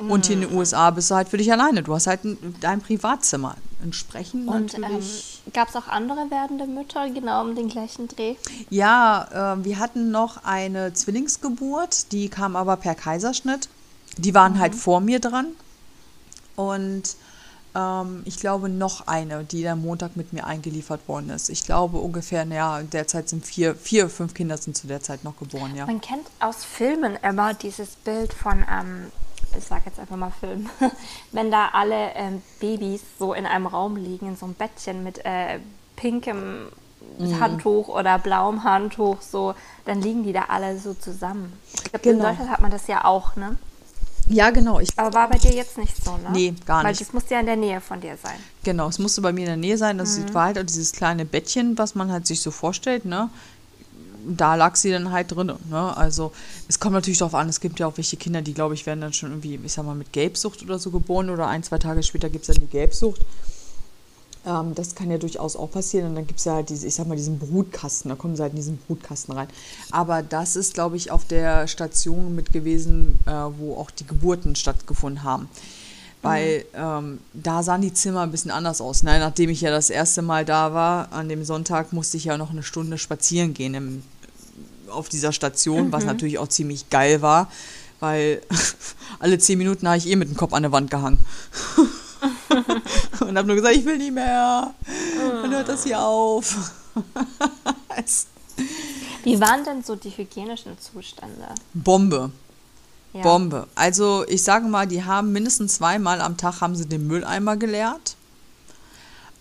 [0.00, 0.10] Mhm.
[0.10, 0.58] Und hier in den mhm.
[0.58, 1.82] USA bist du halt für dich alleine.
[1.82, 3.56] Du hast halt ein, dein Privatzimmer.
[3.82, 5.42] Entsprechend und, natürlich.
[5.46, 8.36] Ähm, Gab es auch andere werdende Mütter, genau um den gleichen Dreh?
[8.70, 13.68] Ja, äh, wir hatten noch eine Zwillingsgeburt, die kam aber per Kaiserschnitt.
[14.16, 14.58] Die waren mhm.
[14.58, 15.48] halt vor mir dran.
[16.56, 17.16] Und
[17.76, 21.50] ähm, ich glaube, noch eine, die am Montag mit mir eingeliefert worden ist.
[21.50, 25.36] Ich glaube ungefähr, naja, derzeit sind vier, vier, fünf Kinder sind zu der Zeit noch
[25.36, 25.86] geboren, ja.
[25.86, 29.12] Man kennt aus Filmen immer dieses Bild von, ähm,
[29.56, 30.70] ich sag jetzt einfach mal Film,
[31.32, 35.24] wenn da alle ähm, Babys so in einem Raum liegen, in so einem Bettchen mit
[35.24, 35.58] äh,
[35.96, 36.68] pinkem
[37.18, 37.40] mhm.
[37.40, 41.52] Handtuch oder blauem Handtuch, so, dann liegen die da alle so zusammen.
[41.74, 42.16] Ich glaube, genau.
[42.16, 43.58] in Deutschland hat man das ja auch, ne?
[44.28, 44.80] Ja, genau.
[44.80, 46.30] Ich Aber war bei dir jetzt nicht so, ne?
[46.32, 46.86] Nee, gar nicht.
[46.86, 48.36] Weil das musste ja in der Nähe von dir sein.
[48.64, 49.98] Genau, es musste bei mir in der Nähe sein.
[49.98, 50.34] Das mhm.
[50.34, 53.30] war halt auch dieses kleine Bettchen, was man halt sich so vorstellt, ne?
[54.28, 55.52] Da lag sie dann halt drin.
[55.70, 55.96] Ne?
[55.96, 56.32] Also
[56.66, 59.00] es kommt natürlich darauf an, es gibt ja auch welche Kinder, die, glaube ich, werden
[59.00, 62.02] dann schon irgendwie, ich sag mal, mit Gelbsucht oder so geboren oder ein, zwei Tage
[62.02, 63.20] später gibt es dann die Gelbsucht.
[64.46, 66.08] Ähm, das kann ja durchaus auch passieren.
[66.08, 68.42] Und dann gibt es ja halt diese, ich sag mal, diesen Brutkasten, da kommen sie
[68.42, 69.48] halt in diesen Brutkasten rein.
[69.90, 74.54] Aber das ist, glaube ich, auf der Station mit gewesen, äh, wo auch die Geburten
[74.54, 75.48] stattgefunden haben.
[76.22, 79.02] Weil ähm, da sahen die Zimmer ein bisschen anders aus.
[79.02, 79.18] Ne?
[79.18, 82.50] Nachdem ich ja das erste Mal da war, an dem Sonntag musste ich ja noch
[82.50, 84.02] eine Stunde spazieren gehen im,
[84.88, 85.92] auf dieser Station, mhm.
[85.92, 87.50] was natürlich auch ziemlich geil war,
[88.00, 88.42] weil
[89.20, 91.24] alle zehn Minuten habe ich eh mit dem Kopf an der Wand gehangen.
[93.20, 94.72] und habe nur gesagt, ich will nicht mehr.
[95.18, 96.72] Dann hört das hier auf.
[99.24, 101.48] Wie waren denn so die hygienischen Zustände?
[101.74, 102.30] Bombe.
[103.12, 103.22] Ja.
[103.22, 103.66] Bombe.
[103.74, 108.16] Also ich sage mal, die haben mindestens zweimal am Tag haben sie den Mülleimer geleert.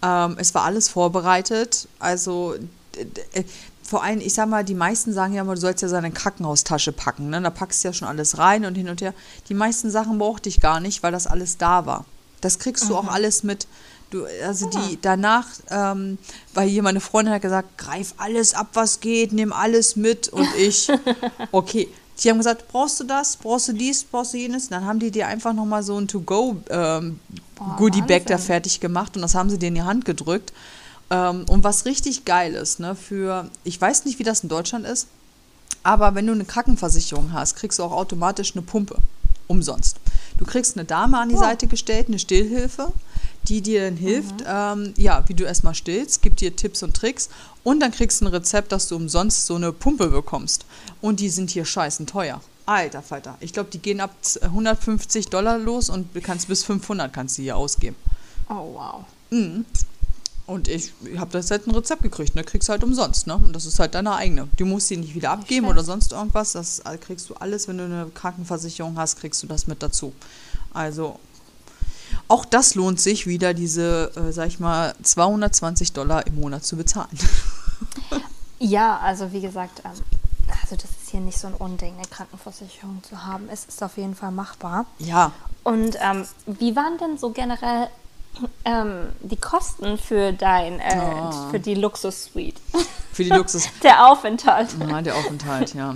[0.02, 1.88] Ähm, es war alles vorbereitet.
[2.00, 2.56] Also
[3.84, 6.92] vor allem, ich sag mal, die meisten sagen ja immer, du sollst ja seine Krankenhaustasche
[6.92, 7.30] packen.
[7.30, 7.42] Ne?
[7.42, 9.14] Da packst du ja schon alles rein und hin und her.
[9.50, 12.06] Die meisten Sachen brauchte ich gar nicht, weil das alles da war.
[12.46, 12.96] Das kriegst du mhm.
[12.96, 13.68] auch alles mit.
[14.12, 14.98] Du, also die ah.
[15.02, 16.18] danach, ähm,
[16.54, 20.48] weil hier meine Freundin hat gesagt, greif alles ab, was geht, nimm alles mit und
[20.58, 20.90] ich,
[21.52, 21.88] okay.
[22.24, 24.70] Die haben gesagt, brauchst du das, brauchst du dies, brauchst du jenes?
[24.70, 27.20] dann haben die dir einfach nochmal so ein To-Go ähm,
[28.30, 30.54] da fertig gemacht und das haben sie dir in die Hand gedrückt.
[31.10, 34.86] Ähm, und was richtig geil ist, ne, für, ich weiß nicht, wie das in Deutschland
[34.86, 35.08] ist,
[35.84, 38.98] Aber wenn du eine Krankenversicherung hast, kriegst du auch automatisch eine Pumpe.
[39.48, 39.98] Umsonst.
[40.38, 41.40] Du kriegst eine Dame an die oh.
[41.40, 42.92] Seite gestellt, eine Stillhilfe,
[43.48, 44.46] die dir dann hilft, mhm.
[44.48, 47.30] ähm, ja, wie du erstmal stillst, gibt dir Tipps und Tricks
[47.64, 50.66] und dann kriegst du ein Rezept, dass du umsonst so eine Pumpe bekommst.
[51.02, 52.42] Und die sind hier scheißen teuer.
[52.66, 53.38] Alter Falter.
[53.40, 57.44] Ich glaube, die gehen ab 150 Dollar los und du kannst bis 500 kannst du
[57.44, 57.96] hier ausgeben.
[58.50, 59.06] Oh, wow.
[59.30, 59.66] Mhm.
[60.48, 62.44] Und ich habe das halt ein Rezept gekriegt, ne?
[62.44, 63.36] Kriegst halt umsonst, ne?
[63.36, 64.48] Und das ist halt deine eigene.
[64.58, 66.52] Du musst sie nicht wieder abgeben oder sonst irgendwas.
[66.52, 70.14] Das kriegst du alles, wenn du eine Krankenversicherung hast, kriegst du das mit dazu.
[70.72, 71.20] Also
[72.28, 76.76] auch das lohnt sich wieder, diese, äh, sag ich mal, 220 Dollar im Monat zu
[76.78, 77.10] bezahlen.
[78.58, 79.92] Ja, also wie gesagt, ähm,
[80.62, 83.50] also das ist hier nicht so ein Unding, eine Krankenversicherung zu haben.
[83.50, 84.86] Es ist auf jeden Fall machbar.
[84.98, 85.34] Ja.
[85.64, 87.90] Und ähm, wie waren denn so generell
[88.66, 91.50] ähm, die Kosten für dein, äh, oh.
[91.52, 92.56] für die Luxus-Suite.
[93.14, 93.70] Für die Luxus.
[93.84, 94.70] der Aufenthalt.
[94.80, 95.96] Ja, der Aufenthalt, ja.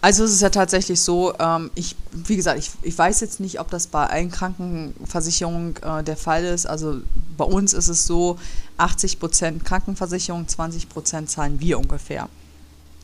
[0.00, 3.58] Also es ist ja tatsächlich so, ähm, ich, wie gesagt, ich, ich weiß jetzt nicht,
[3.60, 6.66] ob das bei allen Krankenversicherungen äh, der Fall ist.
[6.66, 7.00] Also
[7.36, 8.38] bei uns ist es so,
[8.76, 12.28] 80 Prozent Krankenversicherung, 20 Prozent zahlen wir ungefähr.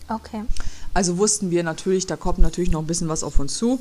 [0.08, 0.42] Okay.
[0.94, 3.80] Also wussten wir natürlich, da kommt natürlich noch ein bisschen was auf uns zu.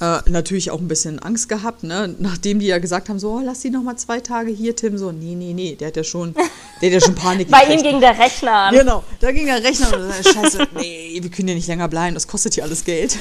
[0.00, 2.14] Äh, natürlich auch ein bisschen Angst gehabt, ne?
[2.18, 4.96] nachdem die ja gesagt haben, so, oh, lass die noch mal zwei Tage hier, Tim,
[4.96, 7.82] so, nee, nee, nee, der hat ja schon, der hat ja schon Panik Bei ihm
[7.82, 8.74] ging der Rechner an.
[8.74, 12.14] Genau, da ging der Rechner an und scheiße, nee, wir können ja nicht länger bleiben,
[12.14, 13.12] das kostet hier alles Geld.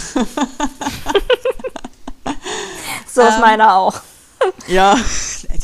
[3.13, 4.01] so ist ähm, meiner auch.
[4.67, 4.93] Ja.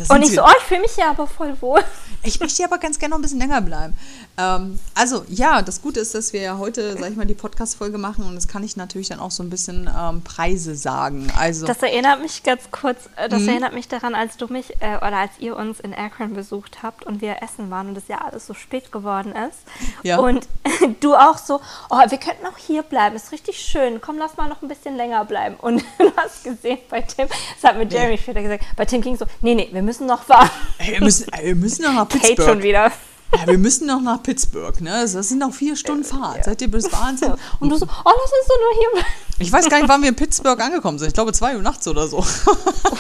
[0.10, 1.82] und ich so, oh, ich fühle mich hier aber voll wohl.
[2.24, 3.94] Ich möchte hier aber ganz gerne noch ein bisschen länger bleiben.
[4.38, 7.98] Ähm, also ja, das Gute ist, dass wir ja heute, sag ich mal, die Podcast-Folge
[7.98, 11.32] machen und das kann ich natürlich dann auch so ein bisschen ähm, Preise sagen.
[11.38, 13.50] Also, das erinnert mich ganz kurz, äh, das mhm.
[13.50, 17.06] erinnert mich daran, als du mich äh, oder als ihr uns in Akron besucht habt
[17.06, 19.60] und wir essen waren und es ja alles so spät geworden ist.
[20.04, 20.20] Ja.
[20.20, 20.48] Und
[21.00, 24.50] du auch so, oh, wir könnten auch hier bleiben, ist richtig schön, komm, lass mal
[24.50, 25.56] noch ein bisschen länger bleiben.
[25.56, 28.18] Und du hast gesehen bei Tim, das hat mir Jeremy nee.
[28.18, 30.52] später gesagt, bei Tim ging so, nee, nee, wir müssen noch warten.
[30.78, 32.36] Ey, wir, müssen, ey, wir müssen noch nach Pittsburgh.
[32.38, 32.92] Kate schon wieder.
[33.40, 35.02] Ja, wir müssen noch nach Pittsburgh, ne?
[35.02, 36.38] Das sind noch vier Stunden äh, Fahrt.
[36.38, 36.44] Ja.
[36.44, 37.34] Seid ihr bis Wahnsinn?
[37.60, 39.08] Und du so, oh, lass uns doch nur hier bleiben.
[39.38, 41.10] Ich weiß gar nicht, wann wir in Pittsburgh angekommen sind.
[41.10, 42.26] Ich glaube, zwei Uhr nachts oder so.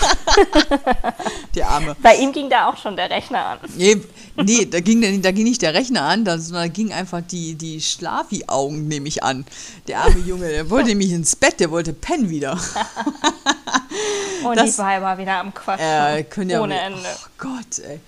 [1.56, 1.96] Die Arme.
[2.02, 3.60] Bei ihm ging da auch schon der Rechner an.
[3.78, 4.02] Nee,
[4.36, 7.80] nee da, ging, da ging nicht der Rechner an, sondern da ging einfach die, die
[7.80, 9.46] Schlafi-Augen, nehme ich an.
[9.88, 12.60] Der arme Junge, der wollte nämlich ins Bett, der wollte pennen wieder.
[14.44, 15.86] Und das, die war wieder am Quatschen.
[15.86, 17.00] Äh, ja Ohne Ende.
[17.00, 18.02] Oh Gott, ey.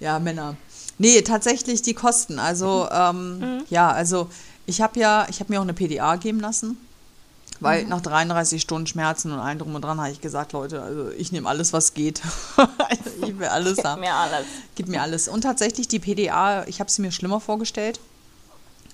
[0.00, 0.56] Ja, Männer.
[0.98, 2.38] Nee, tatsächlich die Kosten.
[2.38, 3.64] Also, ähm, mhm.
[3.70, 4.28] ja, also
[4.66, 6.76] ich habe ja, ich habe mir auch eine PDA geben lassen.
[7.60, 7.88] Weil mhm.
[7.88, 11.32] nach 33 Stunden Schmerzen und allem drum und dran habe ich gesagt, Leute, also ich
[11.32, 12.22] nehme alles, was geht.
[13.22, 14.00] ich will alles Gib haben.
[14.00, 14.46] Gib mir alles.
[14.76, 15.28] Gib mir alles.
[15.28, 17.98] Und tatsächlich die PDA, ich habe sie mir schlimmer vorgestellt.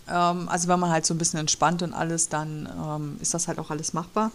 [0.09, 3.49] Ähm, also wenn man halt so ein bisschen entspannt und alles, dann ähm, ist das
[3.49, 4.31] halt auch alles machbar.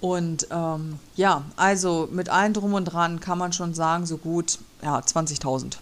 [0.00, 4.58] Und ähm, ja, also mit allem drum und dran kann man schon sagen, so gut,
[4.82, 5.76] ja, 20.000.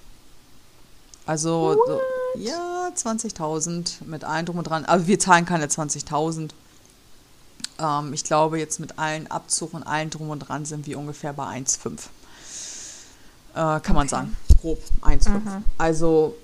[1.27, 2.01] Also, so,
[2.37, 4.85] ja, 20.000 mit allem drum und dran.
[4.85, 6.51] Aber wir zahlen keine 20.000.
[7.79, 11.33] Ähm, ich glaube, jetzt mit allen Abzug und allen drum und dran sind wir ungefähr
[11.33, 11.93] bei 1,5.
[11.93, 13.93] Äh, kann okay.
[13.93, 14.37] man sagen.
[14.61, 15.29] Grob 1,5.
[15.29, 15.65] Mhm.
[15.79, 16.35] Also,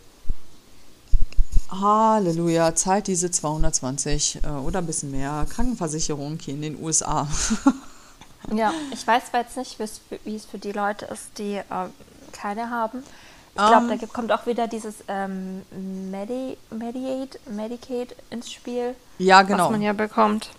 [1.71, 7.29] Halleluja, zahlt diese 220 äh, oder ein bisschen mehr Krankenversicherung hier in den USA.
[8.55, 11.65] ja, ich weiß jetzt nicht, wie es für die Leute ist, die äh,
[12.33, 13.03] keine haben.
[13.59, 13.99] Ich glaube, um, ähm.
[13.99, 15.63] da kommt auch wieder dieses ähm,
[16.11, 18.95] Medi Mediate, Medicaid ins Spiel.
[19.19, 19.65] Ja, genau.
[19.65, 20.51] Was man ja bekommt.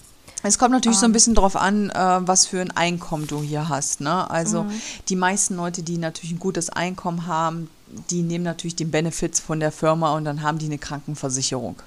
[0.44, 1.00] Es kommt natürlich um.
[1.00, 1.14] so ein ähm.
[1.14, 4.02] bisschen drauf an, äh, was für ein Einkommen du hier hast.
[4.02, 4.30] Ne?
[4.30, 4.82] Also mhm.
[5.08, 7.70] die meisten Leute, die natürlich ein gutes Einkommen haben,
[8.10, 11.82] die nehmen natürlich den Benefits von der Firma und dann haben die eine Krankenversicherung.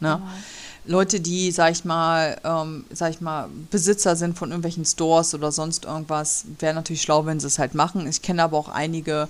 [0.00, 0.18] Ne?
[0.18, 0.22] Mhm.
[0.88, 5.50] Leute, die, sag ich mal, ähm, sag ich mal, Besitzer sind von irgendwelchen Stores oder
[5.50, 8.06] sonst irgendwas, wäre natürlich schlau, wenn sie es halt machen.
[8.06, 9.28] Ich kenne aber auch einige,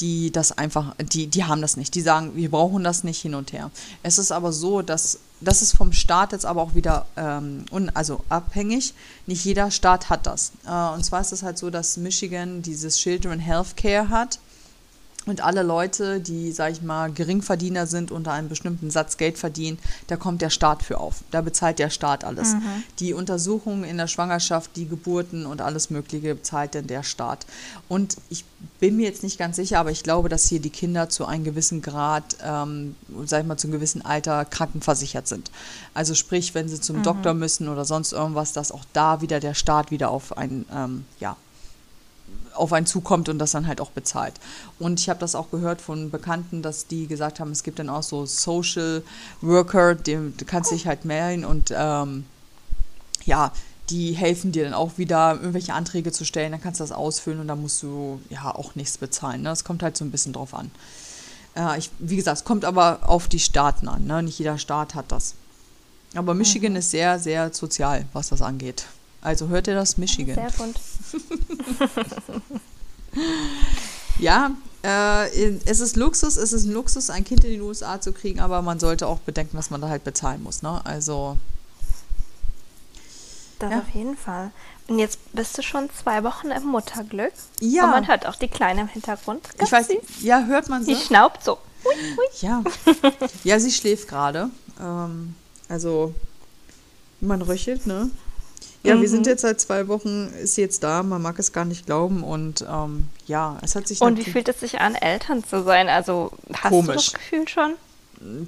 [0.00, 1.94] die das einfach, die, die haben das nicht.
[1.94, 3.70] Die sagen, wir brauchen das nicht hin und her.
[4.02, 7.90] Es ist aber so, dass das ist vom Staat jetzt aber auch wieder ähm, un,
[7.94, 8.94] also abhängig.
[9.26, 10.52] Nicht jeder Staat hat das.
[10.66, 14.38] Äh, und zwar ist es halt so, dass Michigan dieses Children Health Care hat.
[15.28, 19.36] Und alle Leute, die, sag ich mal, Geringverdiener sind und da einen bestimmten Satz Geld
[19.36, 21.16] verdienen, da kommt der Staat für auf.
[21.30, 22.54] Da bezahlt der Staat alles.
[22.54, 22.82] Mhm.
[22.98, 27.44] Die Untersuchungen in der Schwangerschaft, die Geburten und alles Mögliche bezahlt denn der Staat.
[27.88, 28.46] Und ich
[28.80, 31.44] bin mir jetzt nicht ganz sicher, aber ich glaube, dass hier die Kinder zu einem
[31.44, 35.50] gewissen Grad, ähm, sag ich mal, zu einem gewissen Alter krankenversichert sind.
[35.92, 37.02] Also sprich, wenn sie zum mhm.
[37.02, 41.04] Doktor müssen oder sonst irgendwas, dass auch da wieder der Staat wieder auf ein, ähm,
[41.20, 41.36] ja,
[42.58, 44.34] auf einen zukommt und das dann halt auch bezahlt.
[44.78, 47.88] Und ich habe das auch gehört von Bekannten, dass die gesagt haben, es gibt dann
[47.88, 49.02] auch so Social
[49.40, 52.24] Worker, dem du kannst dich halt melden und ähm,
[53.24, 53.52] ja,
[53.90, 57.40] die helfen dir dann auch wieder, irgendwelche Anträge zu stellen, dann kannst du das ausfüllen
[57.40, 59.42] und dann musst du ja auch nichts bezahlen.
[59.42, 59.48] Ne?
[59.48, 60.70] Das kommt halt so ein bisschen drauf an.
[61.56, 64.06] Äh, ich, wie gesagt, es kommt aber auf die Staaten an.
[64.06, 64.22] Ne?
[64.22, 65.34] Nicht jeder Staat hat das.
[66.14, 66.78] Aber Michigan mhm.
[66.78, 68.86] ist sehr, sehr sozial, was das angeht.
[69.20, 69.98] Also hört ihr das?
[69.98, 70.34] Michigan.
[70.34, 70.78] Sehr bunt.
[74.18, 74.52] ja,
[74.82, 78.40] äh, es ist Luxus, es ist ein Luxus, ein Kind in die USA zu kriegen,
[78.40, 80.62] aber man sollte auch bedenken, dass man da halt bezahlen muss.
[80.62, 80.80] Ne?
[80.84, 81.36] Also.
[83.58, 83.78] Das ja.
[83.80, 84.52] auf jeden Fall.
[84.86, 87.32] Und jetzt bist du schon zwei Wochen im Mutterglück.
[87.60, 87.84] Ja.
[87.84, 89.42] Und man hört auch die Kleine im Hintergrund.
[89.58, 90.22] Ganz ich weiß, süß.
[90.22, 90.94] ja, hört man sie.
[90.94, 91.58] Sie schnaubt so.
[91.84, 92.26] Hui, hui.
[92.40, 92.62] Ja.
[93.44, 94.50] ja, sie schläft gerade.
[94.80, 95.34] Ähm,
[95.68, 96.14] also,
[97.20, 98.10] man röchelt, ne?
[98.88, 99.02] Ja, mhm.
[99.02, 99.32] wir sind mhm.
[99.32, 102.64] jetzt seit zwei Wochen, ist sie jetzt da, man mag es gar nicht glauben und
[102.66, 104.00] ähm, ja, es hat sich.
[104.00, 105.90] Und wie fühlt es sich an, Eltern zu sein?
[105.90, 106.86] Also hast komisch.
[106.86, 107.74] du das Gefühl schon?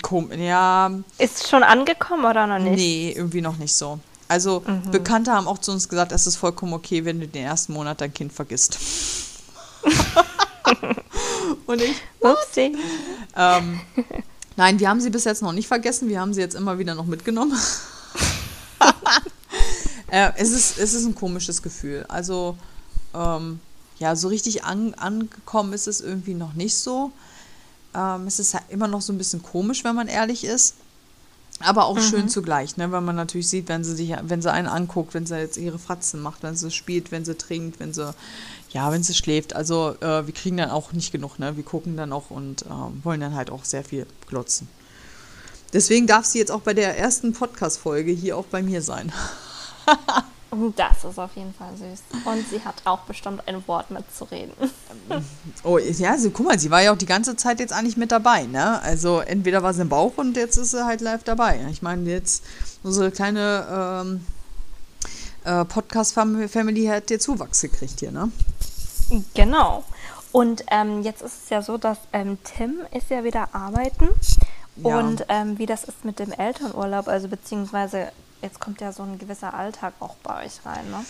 [0.01, 0.91] Kom ja.
[1.19, 2.77] Ist schon angekommen oder noch nicht?
[2.77, 4.01] Nee, irgendwie noch nicht so.
[4.29, 4.91] Also mhm.
[4.91, 8.01] Bekannte haben auch zu uns gesagt, es ist vollkommen okay, wenn du den ersten Monat
[8.01, 8.79] dein Kind vergisst.
[11.67, 11.97] und ich.
[12.21, 12.79] Upsi.
[13.37, 13.81] Ähm,
[14.57, 16.09] nein, wir haben sie bis jetzt noch nicht vergessen.
[16.09, 17.59] Wir haben sie jetzt immer wieder noch mitgenommen.
[20.11, 22.05] äh, es, ist, es ist ein komisches Gefühl.
[22.09, 22.57] Also,
[23.15, 23.61] ähm,
[23.99, 27.13] ja, so richtig an, angekommen ist es irgendwie noch nicht so.
[27.95, 30.75] Ähm, es ist halt immer noch so ein bisschen komisch, wenn man ehrlich ist.
[31.63, 32.03] Aber auch mhm.
[32.03, 32.91] schön zugleich, ne?
[32.91, 35.79] weil man natürlich sieht, wenn sie sich, wenn sie einen anguckt, wenn sie jetzt ihre
[35.79, 38.15] Fratzen macht, wenn sie spielt, wenn sie trinkt, wenn sie,
[38.71, 39.55] ja, wenn sie schläft.
[39.55, 41.59] Also äh, wir kriegen dann auch nicht genug, ne?
[41.59, 44.69] Wir gucken dann auch und äh, wollen dann halt auch sehr viel glotzen.
[45.75, 49.13] Deswegen darf sie jetzt auch bei der ersten Podcast-Folge hier auch bei mir sein.
[50.77, 52.25] Das ist auf jeden Fall süß.
[52.25, 54.53] Und sie hat auch bestimmt ein Wort mitzureden.
[55.65, 58.13] Oh, ja, also, guck mal, sie war ja auch die ganze Zeit jetzt eigentlich mit
[58.13, 58.81] dabei, ne?
[58.83, 61.67] Also entweder war sie im Bauch und jetzt ist sie halt live dabei.
[61.71, 62.45] Ich meine, jetzt
[62.83, 64.27] unsere kleine ähm,
[65.45, 68.31] äh, Podcast-Family hat dir Zuwachs gekriegt hier, ne?
[69.35, 69.85] Genau.
[70.33, 74.09] Und ähm, jetzt ist es ja so, dass ähm, Tim ist ja wieder arbeiten.
[74.77, 74.99] Ja.
[74.99, 78.13] Und ähm, wie das ist mit dem Elternurlaub, also beziehungsweise
[78.43, 81.05] jetzt kommt ja so ein gewisser Alltag auch bei euch rein, ne?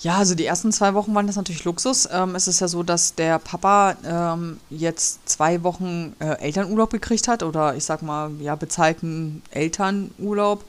[0.00, 2.08] Ja, also die ersten zwei Wochen waren das natürlich Luxus.
[2.10, 7.28] Ähm, es ist ja so, dass der Papa ähm, jetzt zwei Wochen äh, Elternurlaub gekriegt
[7.28, 10.64] hat oder ich sag mal, ja, bezahlten Elternurlaub.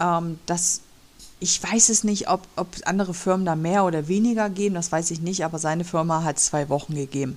[0.00, 0.80] Ähm, das,
[1.40, 5.10] ich weiß es nicht, ob, ob andere Firmen da mehr oder weniger geben, das weiß
[5.10, 7.36] ich nicht, aber seine Firma hat zwei Wochen gegeben.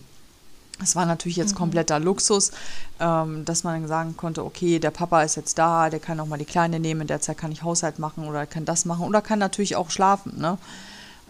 [0.81, 1.59] Es war natürlich jetzt mhm.
[1.59, 2.51] kompletter Luxus,
[2.99, 6.37] ähm, dass man sagen konnte, okay, der Papa ist jetzt da, der kann auch mal
[6.37, 9.21] die Kleine nehmen, in der Zeit kann ich Haushalt machen oder kann das machen oder
[9.21, 10.57] kann natürlich auch schlafen, ne?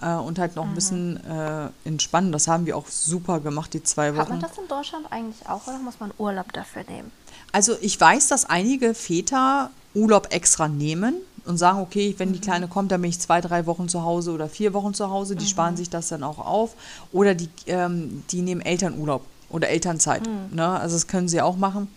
[0.02, 0.72] Äh, und halt noch mhm.
[0.72, 2.32] ein bisschen äh, entspannen.
[2.32, 4.22] Das haben wir auch super gemacht, die zwei Wochen.
[4.22, 7.12] Hat man das in Deutschland eigentlich auch oder muss man Urlaub dafür nehmen?
[7.52, 11.16] Also ich weiß, dass einige Väter Urlaub extra nehmen
[11.46, 12.44] und sagen, okay, wenn die mhm.
[12.44, 15.36] Kleine kommt, dann bin ich zwei, drei Wochen zu Hause oder vier Wochen zu Hause.
[15.36, 15.50] Die mhm.
[15.50, 16.74] sparen sich das dann auch auf.
[17.14, 19.22] Oder die, ähm, die nehmen Elternurlaub
[19.56, 20.28] oder Elternzeit.
[20.28, 20.56] Mhm.
[20.56, 20.68] Ne?
[20.68, 21.88] Also das können sie auch machen.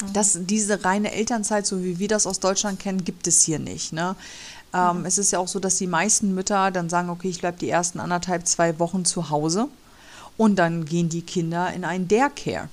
[0.00, 0.12] Mhm.
[0.12, 3.92] Das, diese reine Elternzeit, so wie wir das aus Deutschland kennen, gibt es hier nicht.
[3.92, 4.14] Ne?
[4.72, 5.06] Ähm, mhm.
[5.06, 7.68] Es ist ja auch so, dass die meisten Mütter dann sagen, okay, ich bleibe die
[7.68, 9.68] ersten anderthalb, zwei Wochen zu Hause
[10.36, 12.68] und dann gehen die Kinder in einen Daycare.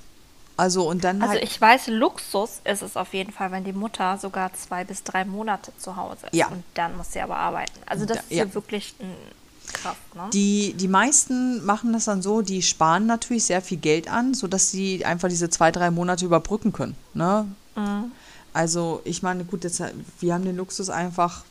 [0.56, 3.72] Also und dann Also halt ich weiß, Luxus ist es auf jeden Fall, wenn die
[3.72, 6.34] Mutter sogar zwei bis drei Monate zu Hause ist.
[6.34, 6.48] Ja.
[6.48, 7.72] Und dann muss sie aber arbeiten.
[7.86, 9.16] Also das da, ist ja wirklich ein
[9.72, 10.30] Krass, ne?
[10.32, 14.70] Die, die meisten machen das dann so, die sparen natürlich sehr viel Geld an, sodass
[14.70, 16.94] sie einfach diese zwei, drei Monate überbrücken können.
[17.14, 17.46] Ne?
[17.76, 18.12] Mhm.
[18.52, 19.82] Also ich meine, gut, jetzt,
[20.20, 21.44] wir haben den Luxus einfach,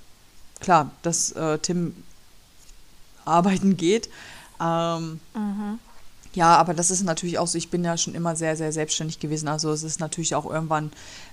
[0.59, 1.95] klar, dass äh, Tim
[3.25, 4.09] arbeiten geht.
[4.59, 5.79] Ähm, mhm.
[6.33, 9.19] Ja, aber das ist natürlich auch so, ich bin ja schon immer sehr, sehr selbstständig
[9.19, 9.47] gewesen.
[9.47, 10.91] Also es ist natürlich auch irgendwann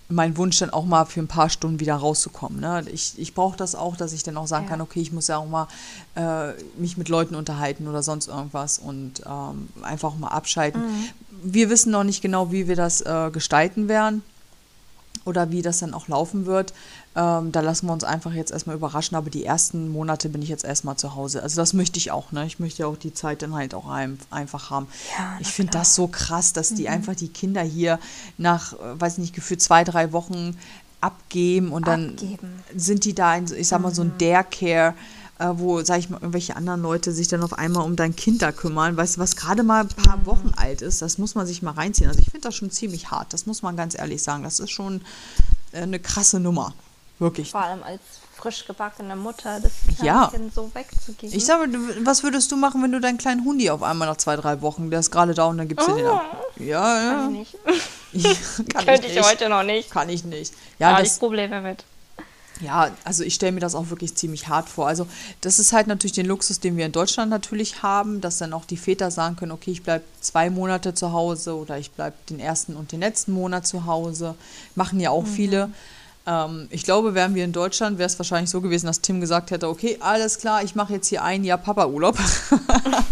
[0.09, 2.61] mein Wunsch, dann auch mal für ein paar Stunden wieder rauszukommen.
[2.61, 2.85] Ne?
[2.93, 4.71] Ich, ich brauche das auch, dass ich dann auch sagen ja.
[4.71, 5.69] kann, okay, ich muss ja auch mal
[6.15, 10.81] äh, mich mit Leuten unterhalten oder sonst irgendwas und ähm, einfach mal abschalten.
[10.81, 11.09] Mhm.
[11.43, 14.23] Wir wissen noch nicht genau, wie wir das äh, gestalten werden
[15.25, 16.73] oder wie das dann auch laufen wird.
[17.17, 20.49] Ähm, da lassen wir uns einfach jetzt erstmal überraschen, aber die ersten Monate bin ich
[20.49, 21.43] jetzt erstmal zu Hause.
[21.43, 22.47] Also das möchte ich auch, ne?
[22.47, 24.87] Ich möchte auch die Zeit dann halt auch ein, einfach haben.
[25.19, 26.89] Ja, ich finde das so krass, dass die mhm.
[26.89, 27.99] einfach die Kinder hier
[28.37, 30.57] nach, äh, weiß nicht, gefühlt zwei, drei Wochen
[31.01, 32.63] abgeben und dann abgeben.
[32.75, 34.19] sind die da in, ich sag mal, so ein mhm.
[34.19, 34.95] Dare-Care
[35.39, 38.43] äh, wo, sag ich mal, irgendwelche anderen Leute sich dann auf einmal um dein Kind
[38.43, 38.97] da kümmern.
[38.97, 40.27] Weißt du, was gerade mal ein paar mhm.
[40.27, 42.09] Wochen alt ist, das muss man sich mal reinziehen.
[42.09, 44.43] Also ich finde das schon ziemlich hart, das muss man ganz ehrlich sagen.
[44.43, 45.03] Das ist schon
[45.73, 46.75] äh, eine krasse Nummer.
[47.19, 47.51] Wirklich.
[47.51, 48.01] Vor allem als
[48.37, 50.29] frisch gebackene Mutter, das Ja.
[50.33, 51.37] Kind so wegzugeben.
[51.37, 51.69] Ich sage,
[52.05, 54.91] was würdest du machen, wenn du deinen kleinen Hundi auf einmal nach zwei, drei Wochen,
[54.91, 56.45] der ist gerade da und dann gibst du den ab?
[56.57, 57.11] Ja, ja.
[57.23, 57.57] Kann ich
[58.13, 58.39] nicht.
[58.73, 59.29] Kann Könnte ich ich nicht.
[59.29, 59.91] heute noch nicht.
[59.91, 60.55] Kann ich nicht.
[60.79, 61.85] Ja, Ja, das, ich Probleme mit.
[62.61, 64.89] Ja, also ich stelle mir das auch wirklich ziemlich hart vor.
[64.89, 65.07] Also
[65.43, 68.65] das ist halt natürlich den Luxus, den wir in Deutschland natürlich haben, dass dann auch
[68.65, 72.41] die Väter sagen können, okay, ich bleibe zwei Monate zu Hause oder ich bleibe den
[72.41, 74.35] ersten und den letzten Monat zu Hause.
[74.75, 75.71] Machen ja auch viele.
[76.29, 79.51] Ähm, ich glaube, wären wir in Deutschland, wäre es wahrscheinlich so gewesen, dass Tim gesagt
[79.51, 82.19] hätte, okay, alles klar, ich mache jetzt hier ein Jahr Papa-Urlaub.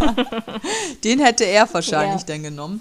[1.04, 2.26] den hätte er wahrscheinlich Ja.
[2.26, 2.80] dann genommen.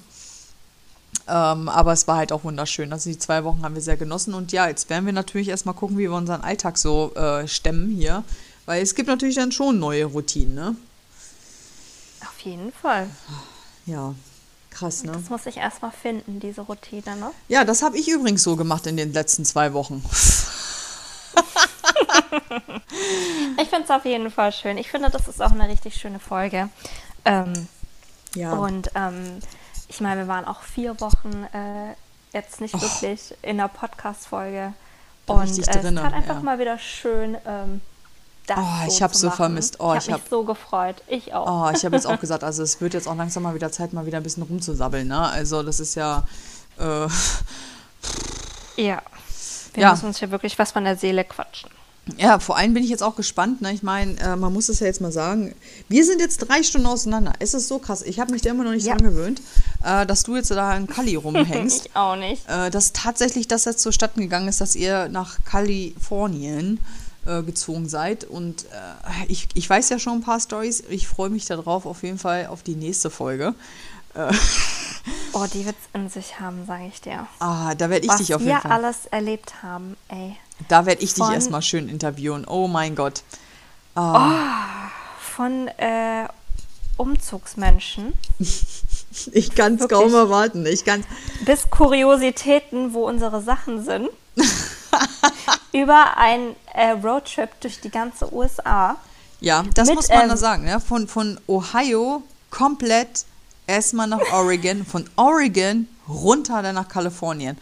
[1.28, 2.92] Ähm, aber es war halt auch wunderschön.
[2.92, 4.34] Also die zwei Wochen haben wir sehr genossen.
[4.34, 7.90] Und ja, jetzt werden wir natürlich erstmal gucken, wie wir unseren Alltag so äh, stemmen
[7.96, 8.24] hier.
[8.66, 10.76] Weil es gibt natürlich dann schon neue Routinen, ne?
[12.22, 13.10] Auf jeden Fall.
[13.86, 14.14] Ja,
[14.76, 15.12] krass, ne?
[15.14, 17.32] Das muss ich erstmal finden, diese Routine, ne?
[17.48, 20.04] Ja, das habe ich übrigens so gemacht in den letzten zwei Wochen.
[23.58, 24.78] Ich finde es auf jeden Fall schön.
[24.78, 26.70] Ich finde, das ist auch eine richtig schöne Folge.
[27.24, 27.68] Ähm,
[28.36, 28.54] Ja.
[28.54, 29.40] Und ähm,
[29.88, 31.96] ich meine, wir waren auch vier Wochen äh,
[32.34, 34.74] jetzt nicht wirklich in der Podcast-Folge.
[35.26, 36.42] Und äh, es halt einfach ja.
[36.42, 37.82] mal wieder schön, ähm,
[38.48, 39.80] das Oh, ich so zu so vermisst.
[39.80, 41.02] Oh, ich ich habe hab- mich so gefreut.
[41.08, 41.68] Ich auch.
[41.68, 43.94] Oh, ich habe jetzt auch gesagt, also es wird jetzt auch langsam mal wieder Zeit,
[43.94, 45.20] mal wieder ein bisschen rumzusabbeln, ne?
[45.20, 46.24] Also das ist ja.
[46.80, 47.08] Äh,
[48.78, 49.02] Ja.
[49.74, 49.92] Wir Ja.
[49.92, 51.70] müssen uns hier wirklich was von der Seele quatschen.
[52.18, 53.62] Ja, vor allem bin ich jetzt auch gespannt.
[53.62, 53.74] Ne?
[53.74, 55.56] Ich meine, äh, man muss es ja jetzt mal sagen.
[55.90, 57.34] Wir sind jetzt drei Stunden auseinander.
[57.40, 58.04] Es ist so krass.
[58.04, 58.94] Ich habe mich da immer noch nicht Ja.
[58.96, 59.42] dran gewöhnt,
[59.84, 61.88] äh, dass du jetzt da in Kali rumhängst.
[61.88, 62.48] Ich auch nicht.
[62.48, 63.90] äh, dass tatsächlich das jetzt so
[64.22, 66.80] gegangen ist, dass ihr nach Kalifornien
[67.26, 68.24] äh, gezogen seid.
[68.24, 70.84] Und äh, ich, ich weiß ja schon ein paar Stories.
[70.90, 73.54] Ich freue mich darauf auf jeden Fall auf die nächste Folge.
[75.34, 77.28] Oh, die wird's in sich haben, sage ich dir.
[77.40, 78.72] Ah, da werde ich was dich auf wir jeden Fall.
[78.72, 80.36] alles erlebt haben, ey.
[80.68, 82.46] Da werde ich dich erstmal schön interviewen.
[82.46, 83.22] Oh mein Gott.
[83.94, 86.28] Ah, Von äh,
[86.98, 88.14] Umzugsmenschen
[89.32, 90.66] ich kann es kaum erwarten.
[90.66, 91.04] Ich kann
[91.46, 94.10] bis Kuriositäten, wo unsere Sachen sind,
[95.76, 98.96] über einen äh, Roadtrip durch die ganze USA.
[99.42, 100.64] Ja, das Mit, muss man ähm, da sagen.
[100.64, 100.80] Ne?
[100.80, 103.26] Von, von Ohio komplett
[103.68, 107.58] erstmal nach Oregon, von Oregon runter dann nach Kalifornien.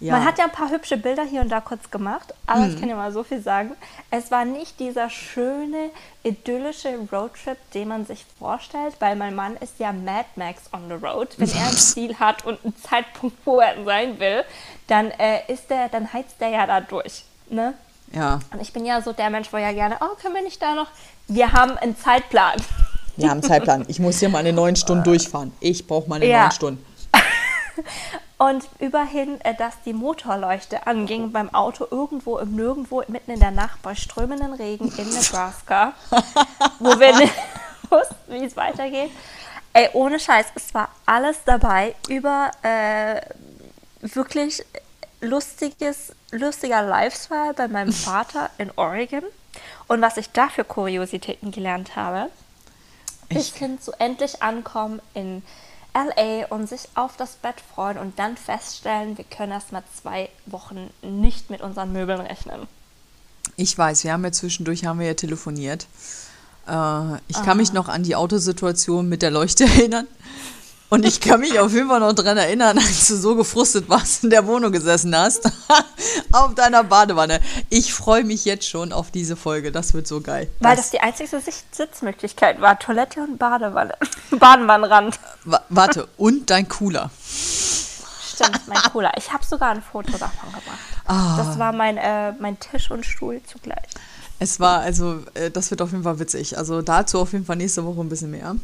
[0.00, 2.70] Ja, Man hat ja ein paar hübsche Bilder hier und da kurz gemacht, aber Mhm.
[2.74, 3.72] ich kann ja mal so viel sagen.
[4.12, 5.90] Es war nicht dieser schöne,
[6.22, 10.94] idyllische Roadtrip, den man sich vorstellt, weil mein Mann ist ja Mad Max on the
[11.04, 11.34] road.
[11.36, 14.44] Wenn er ein Ziel hat und einen Zeitpunkt, wo er sein will,
[14.86, 17.24] dann äh, ist der, dann heizt er ja da durch.
[17.50, 17.74] Ne?
[18.12, 18.40] ja.
[18.52, 20.74] Und ich bin ja so der Mensch, wo ja gerne, oh, können wir nicht da
[20.74, 20.88] noch?
[21.26, 22.56] Wir haben einen Zeitplan.
[23.16, 23.84] Wir haben einen Zeitplan.
[23.88, 25.52] Ich muss hier meine neun Stunden durchfahren.
[25.60, 26.42] Ich brauche meine Ja.
[26.42, 26.86] neun Stunden.
[28.38, 33.50] Und überhin, äh, dass die Motorleuchte anging beim Auto irgendwo im Nirgendwo, mitten in der
[33.50, 35.92] Nacht bei strömenden Regen in Nebraska,
[36.78, 37.34] wo wir nicht
[37.90, 39.10] wussten, wie es weitergeht.
[39.72, 43.20] Ey, ohne Scheiß, es war alles dabei über äh,
[44.00, 44.64] wirklich
[45.20, 49.22] lustiges, lustiger Lifestyle bei meinem Vater in Oregon.
[49.88, 52.30] Und was ich da für Kuriositäten gelernt habe,
[53.28, 55.42] bis Ich- hin zu endlich ankommen in
[55.94, 60.28] LA und sich auf das Bett freuen und dann feststellen, wir können erst mal zwei
[60.46, 62.68] Wochen nicht mit unseren Möbeln rechnen.
[63.56, 65.86] Ich weiß, wir haben ja zwischendurch haben wir ja telefoniert.
[66.68, 70.06] Äh, ich kann mich noch an die Autosituation mit der Leuchte erinnern.
[70.90, 74.24] Und ich kann mich auf jeden Fall noch daran erinnern, als du so gefrustet warst
[74.24, 75.44] in der Wohnung gesessen hast.
[76.32, 77.40] auf deiner Badewanne.
[77.68, 79.70] Ich freue mich jetzt schon auf diese Folge.
[79.70, 80.48] Das wird so geil.
[80.60, 81.40] Weil das die einzige
[81.72, 82.78] Sitzmöglichkeit war.
[82.78, 83.94] Toilette und Badewanne.
[84.30, 85.20] Badenwannenrand.
[85.44, 87.10] Wa- Warte, und dein Cooler.
[88.34, 89.12] Stimmt, mein Cooler.
[89.18, 90.78] Ich habe sogar ein Foto davon gemacht.
[91.38, 93.84] Das war mein, äh, mein Tisch und Stuhl zugleich.
[94.38, 96.56] Es war, also, äh, das wird auf jeden Fall witzig.
[96.56, 98.54] Also dazu auf jeden Fall nächste Woche ein bisschen mehr.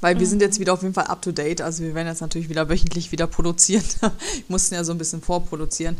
[0.00, 1.60] Weil wir sind jetzt wieder auf jeden Fall up to date.
[1.60, 3.84] Also wir werden jetzt natürlich wieder wöchentlich wieder produzieren.
[4.00, 4.10] wir
[4.48, 5.96] mussten ja so ein bisschen vorproduzieren.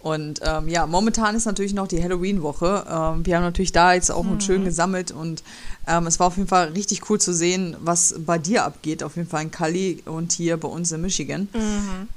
[0.00, 2.84] Und ähm, ja, momentan ist natürlich noch die Halloween-Woche.
[2.88, 4.40] Ähm, wir haben natürlich da jetzt auch mhm.
[4.40, 5.42] schön gesammelt und
[5.86, 9.02] ähm, es war auf jeden Fall richtig cool zu sehen, was bei dir abgeht.
[9.02, 11.48] Auf jeden Fall in Cali und hier bei uns in Michigan.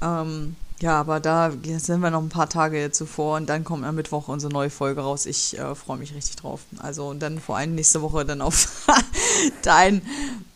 [0.02, 3.94] Ähm, ja, aber da sind wir noch ein paar Tage zuvor und dann kommt am
[3.96, 5.26] Mittwoch unsere neue Folge raus.
[5.26, 6.60] Ich äh, freue mich richtig drauf.
[6.78, 8.86] Also und dann vor allem nächste Woche dann auf
[9.62, 10.02] dein,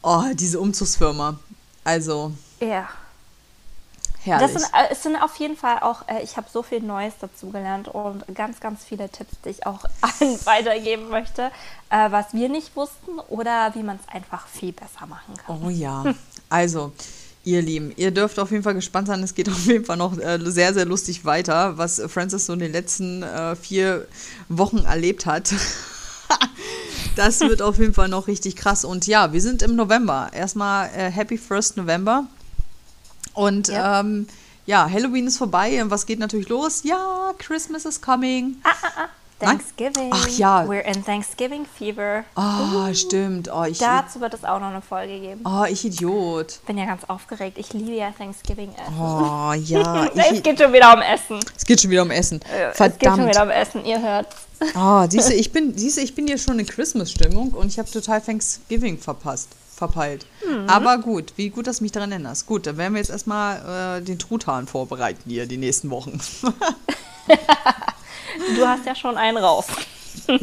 [0.02, 1.38] oh, diese Umzugsfirma.
[1.84, 2.88] Also Ja.
[4.22, 4.52] herrlich.
[4.52, 7.14] Das sind, äh, es sind auf jeden Fall auch, äh, ich habe so viel Neues
[7.20, 11.50] dazugelernt und ganz, ganz viele Tipps, die ich auch allen weitergeben möchte,
[11.90, 15.60] äh, was wir nicht wussten oder wie man es einfach viel besser machen kann.
[15.64, 16.04] Oh ja.
[16.48, 16.92] Also,
[17.44, 19.20] Ihr Lieben, ihr dürft auf jeden Fall gespannt sein.
[19.22, 22.60] Es geht auf jeden Fall noch äh, sehr, sehr lustig weiter, was Francis so in
[22.60, 24.06] den letzten äh, vier
[24.48, 25.52] Wochen erlebt hat.
[27.16, 28.84] das wird auf jeden Fall noch richtig krass.
[28.84, 30.30] Und ja, wir sind im November.
[30.32, 32.26] Erstmal äh, Happy First November.
[33.34, 34.00] Und ja.
[34.00, 34.28] Ähm,
[34.64, 35.82] ja, Halloween ist vorbei.
[35.82, 36.82] Und was geht natürlich los?
[36.84, 38.56] Ja, Christmas is coming.
[38.62, 39.08] Ah, ah, ah.
[39.46, 40.10] Thanksgiving.
[40.12, 40.64] Ach ja.
[40.64, 42.24] We're in Thanksgiving Fever.
[42.36, 43.50] Oh, uh, stimmt.
[43.52, 45.40] Oh, ich, Dazu wird es auch noch eine Folge geben.
[45.44, 46.60] Oh, ich Idiot.
[46.66, 47.58] Bin ja ganz aufgeregt.
[47.58, 48.94] Ich liebe ja Thanksgiving Essen.
[48.98, 50.06] Oh, ja.
[50.14, 51.40] es geht schon wieder um Essen.
[51.56, 52.40] Es geht schon wieder um Essen.
[52.40, 52.92] Verdammt.
[52.94, 54.28] Es geht schon wieder um Essen, ihr hört.
[54.76, 57.78] Oh, siehst du, ich bin, siehst du, ich bin hier schon in Christmas-Stimmung und ich
[57.78, 59.48] habe total Thanksgiving verpasst
[59.82, 60.26] verpeilt.
[60.46, 60.68] Mhm.
[60.68, 62.46] Aber gut, wie gut, dass du mich daran erinnerst.
[62.46, 66.20] Gut, dann werden wir jetzt erstmal äh, den Truthahn vorbereiten hier die nächsten Wochen.
[68.56, 69.66] Du hast ja schon einen raus.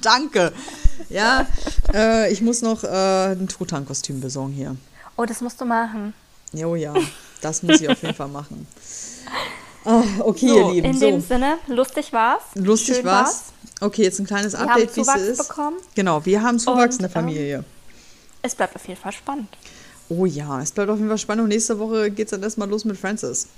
[0.00, 0.52] Danke.
[1.08, 1.46] Ja,
[1.92, 4.76] äh, ich muss noch äh, ein Truthahn-Kostüm besorgen hier.
[5.16, 6.14] Oh, das musst du machen.
[6.52, 6.94] Jo, ja,
[7.40, 8.66] das muss ich auf jeden Fall machen.
[9.84, 10.86] Oh, okay, so, ihr Lieben.
[10.86, 11.06] In so.
[11.06, 12.42] dem Sinne, lustig war's.
[12.54, 13.26] Lustig Schön war's.
[13.26, 13.52] war's.
[13.80, 15.48] Okay, jetzt ein kleines Wir Update, wie es ist.
[15.48, 15.76] Bekommen.
[15.94, 17.56] Genau, wir haben Zuwachs in der Und, Familie.
[17.56, 17.64] Ähm,
[18.42, 19.48] es bleibt auf jeden Fall spannend.
[20.08, 21.44] Oh ja, es bleibt auf jeden Fall spannend.
[21.44, 23.48] Und nächste Woche geht es dann erstmal los mit Francis.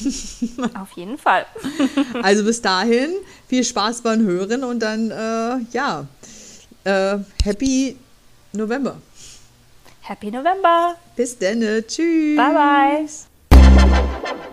[0.80, 1.46] auf jeden Fall.
[2.22, 3.10] also bis dahin,
[3.48, 6.06] viel Spaß beim Hören und dann, äh, ja,
[6.84, 7.96] äh, Happy
[8.52, 8.96] November.
[10.02, 10.94] Happy November.
[11.16, 11.60] Bis dann.
[11.86, 12.36] Tschüss.
[12.36, 13.08] Bye,
[13.50, 14.46] bye.